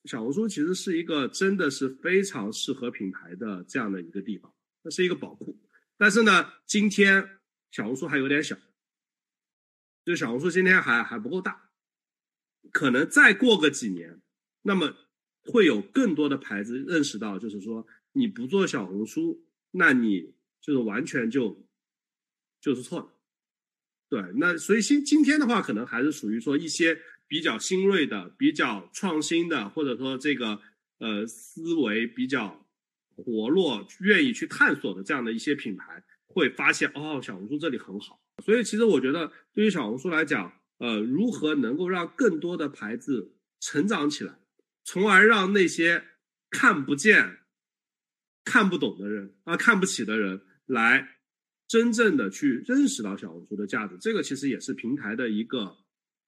[0.05, 5.59] 小红书其实是一个真的是非常适合品牌的这样的一个地方，那是一个宝库。
[5.97, 7.39] 但是呢，今天
[7.71, 8.57] 小红书还有点小，
[10.05, 11.71] 就小红书今天还还不够大，
[12.71, 14.21] 可能再过个几年。
[14.63, 14.97] 那么
[15.43, 21.67] 会有更多的牌子认识到，就是说你不做小红书，那你就是完全就
[22.61, 23.13] 就是错了。
[24.09, 30.61] 对，那所以今今天的话，可能还是属于说一些比较新锐的、比较创新的，或者说这个
[30.99, 32.67] 呃思维比较
[33.09, 38.21] 活络、愿意去探索的这样的一些品牌，会发现哦，小红书这里很好。
[38.45, 44.39] 所以其实我觉得，对于小红书来讲，呃，如何能够让更多的牌子成长起来，
[44.85, 46.05] 从而让那些
[46.51, 47.39] 看不见、
[48.45, 51.17] 看不懂的人啊、看不起的人来
[51.67, 53.97] 真正的去认识到小红书的价值。
[53.99, 55.79] 这个其实也是平台的一个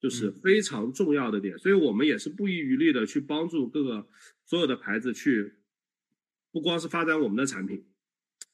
[0.00, 4.06] 就是非常重要的点，所以我们也是不遗余力的去帮助各个
[4.44, 5.54] 所有的牌子去，
[6.52, 7.84] 不光是发展我们的产品，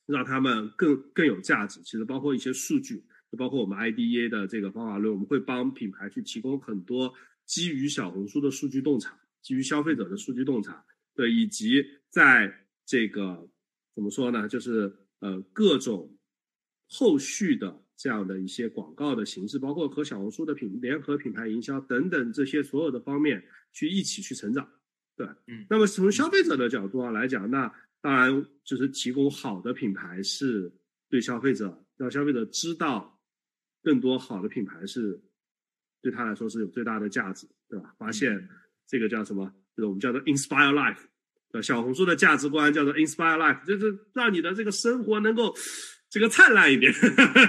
[0.06, 1.80] 让他们更更有价值。
[1.82, 3.04] 其实包括一些数据。
[3.32, 7.12] 就包括我们 IDEA 的这个方法论，我们会帮品牌去提供很多
[7.46, 10.84] 基于小红书的数据洞察，基于消费者的数据洞察，
[11.16, 13.50] 对，以及在这个
[13.92, 16.16] 怎么说呢，就是呃各种
[16.86, 24.68] 后续的这样的一些广告的形式，包括和小红书的品联合品牌营销等等这些所有的方面去一起去成长，
[25.16, 30.72] 对，嗯，那么从消费者的角度上来讲，那当然就是提供好的品牌是
[31.08, 33.12] 对消费者让消费者知道。
[33.84, 35.22] 更多好的品牌是
[36.00, 37.94] 对他来说是有最大的价值，对吧？
[37.98, 38.48] 发现
[38.88, 39.44] 这个叫什么？
[39.76, 41.00] 就是我们叫做 inspire life，
[41.52, 45.54] 呃，小红书的价值观叫做 inspire life，就是让你的这个生活能够
[46.14, 46.92] 这个灿烂一点，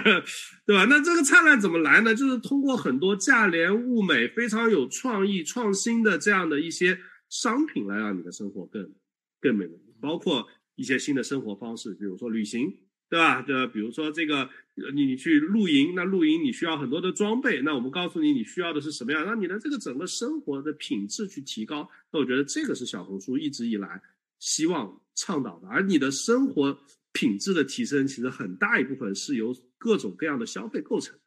[0.65, 0.85] 对吧？
[0.89, 2.15] 那这个灿烂怎么来呢？
[2.15, 6.97] 就是通过很多价廉物美、非常有创意、创新的这样的一些
[7.29, 8.91] 商品来让你的生活更
[9.39, 9.69] 更美，
[10.01, 12.75] 包括一些新的生活方式，比如说旅行。
[13.07, 13.43] 对吧？
[13.43, 14.49] 就比如说这个，
[14.95, 21.87] 你你去露营，那露营你需要很多的装备，那我们告诉你你需要的是什么样，让你的这个整个生活的品质去提高。
[22.11, 24.01] 那我觉得这个是小红书一直以来
[24.39, 26.75] 希望倡导的，而你的生活
[27.15, 31.17] 品质的提升，其实很大一部分是由各种各样的消费构成，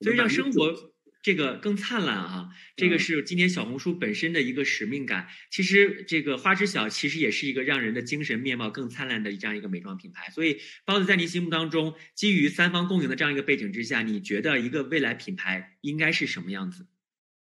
[0.00, 0.92] 所以让生活。
[1.24, 2.48] 这个更灿烂啊！
[2.74, 5.28] 这个是今天小红书本身的一个使命感。
[5.52, 10.28] 其实这个花知晓其实也是一个让人的精神面貌更灿烂的这样一个美妆品牌。
[10.30, 16.88] 所以包子在您心目当中，基于三方共赢的这样一个背景之下，你觉得一个未来品牌应该是什么样子？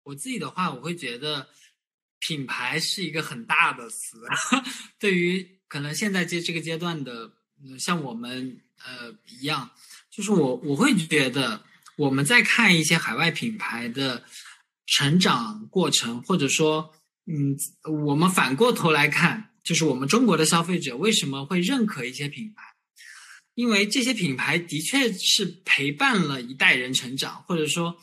[0.03, 1.49] 我自己的话，我会觉得
[2.19, 4.21] 品牌是一个很大的词。
[4.97, 7.33] 对于可能现在这这个阶段的，
[7.79, 9.71] 像我们呃一样，
[10.09, 11.63] 就是我我会觉得。
[11.97, 14.25] 我们在看一些海外品牌的
[14.85, 16.93] 成长过程，或者说，
[17.25, 17.55] 嗯，
[18.05, 22.63] 我们反过头来看，就是我们中国的消费者为什么会认可一些品牌？
[23.53, 27.95] 因为这些品牌的确是陪伴了一代人成长，或者说，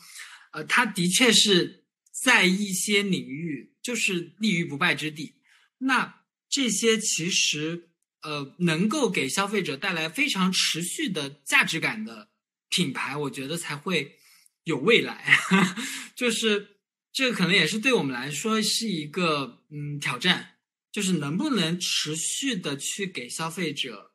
[0.53, 1.83] 呃，它的确是
[2.23, 5.35] 在一些领域就是立于不败之地。
[5.77, 7.89] 那这些其实，
[8.23, 12.29] 呃，能够给消费者带来非常持续的价值感的。
[12.69, 14.17] 品牌我觉得才会
[14.63, 15.37] 有未来，
[16.17, 16.77] 就是
[17.11, 20.55] 这个可能也是对我们来说是一个嗯挑战，
[20.91, 24.13] 就是能不能持续的去给消费者，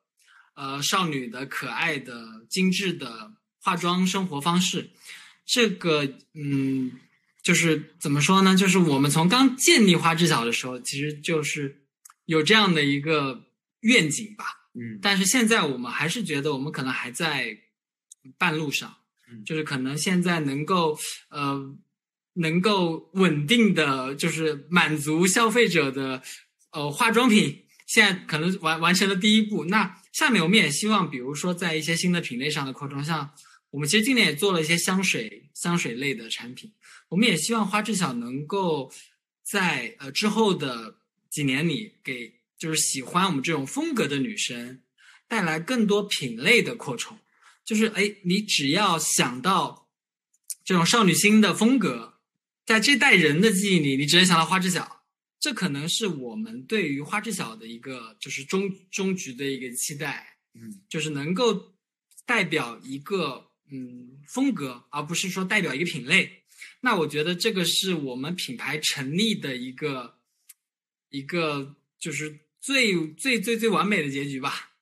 [0.56, 4.90] 呃少女的可爱的精致的化妆生活方式，
[5.46, 6.98] 这个嗯
[7.40, 8.56] 就是怎么说呢？
[8.56, 11.84] 就是我们从刚建立花知晓的时候，其实就是
[12.24, 13.44] 有这样的一个
[13.80, 14.44] 愿景吧，
[14.74, 17.58] 嗯，但是现在我们还是觉得我们可能还在。
[18.36, 18.94] 半路上，
[19.30, 20.98] 嗯就是可能现在能够
[21.30, 21.74] 呃，
[22.34, 26.22] 能够稳定的就是满足消费者的
[26.72, 29.64] 呃化妆品，现在可能完完成了第一步。
[29.66, 33.30] 那下面我们也希望，比如说在一些新的品类上的扩充，像
[33.70, 36.70] 我们其实今年也做了一些香水香水类的产品，
[37.08, 38.92] 我们也希望花知晓能够
[39.42, 40.98] 在呃之后的
[41.30, 44.82] 几年里，给就是喜欢我们这种风格的女生
[45.26, 47.18] 带来更多品类的扩充。
[47.64, 49.88] 就是哎，你只要想到
[50.64, 52.18] 这种少女心的风格，
[52.66, 55.04] 在这代人的记忆里，你只能想到花知晓。
[55.40, 61.76] 这可能是我们对于花知晓的一个就是终终局的一个期待，嗯，就是能够
[62.26, 66.42] 代表一个嗯风格，而不是说代表一个品类。
[66.80, 70.18] 那我觉得这个是我们品牌成立的一个
[71.10, 74.72] 一个就是最最最最完美的结局吧。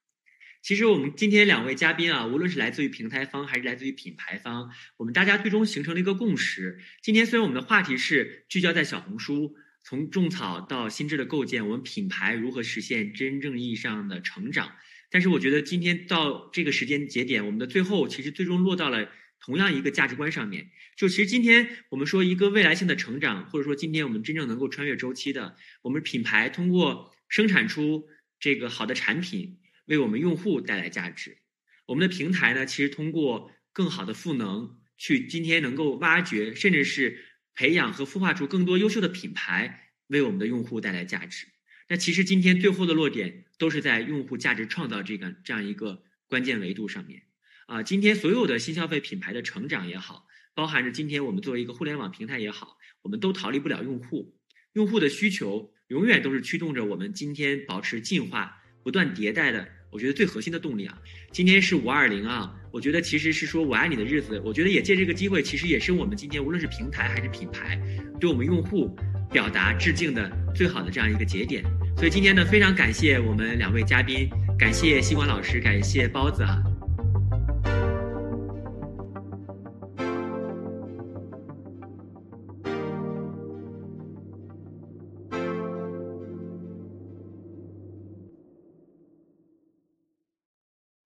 [0.61, 6.81] 其实我们今天两位嘉宾啊，无论是来自于平台方还是来自于品牌方，我们大家最终形成了一个共识。
[7.01, 9.55] 今天虽然我们的话题是聚焦在小红书，
[9.85, 14.73] 从种草到心智的构建，我们品牌如何实现真正意义上的成长，
[15.09, 19.09] 但是我觉得今天到这个时间节点，我们的最后其实最终落到了
[19.39, 20.73] 同样一个价值观上面。
[20.97, 28.09] 就其实今天我们说一个未来性的成长，或者说今天我们真正能够穿越周期的，我们品牌通过生产出
[28.39, 29.59] 这个好的产品。
[29.87, 31.39] 为我们用户带来价值，
[31.87, 37.25] 我们的平台呢，其实通过更好的赋能，去今天能够挖掘，甚至是
[37.55, 41.47] 培养和孵化出更多优秀的品牌，为我们的用户带来价值。
[41.89, 47.23] 那其实今天最后的落点都是在用户价值创造这个这样一个关键维度上面。
[47.67, 54.37] 啊，今天所有的新消费品牌的成长也好，包含着今天我们作为一个互联网平台也好，我们都逃离不了用户。
[54.73, 60.99] 用户的需求永远都是驱动着我们今天保持进化、不断迭代的，我觉得最核心的动力啊。
[61.31, 67.81] 今天是五二零啊，我觉得其实是说我爱你的日子，我觉得也借这个机会，其实也是我们今天无论是平台还是品牌，
[68.19, 68.97] 对我们用户
[69.31, 71.63] 表达致敬的最好的这样一个节点。
[71.97, 76.61] 所以今天呢，非常感谢我们两位嘉宾，感谢西瓜老师，感谢包子啊。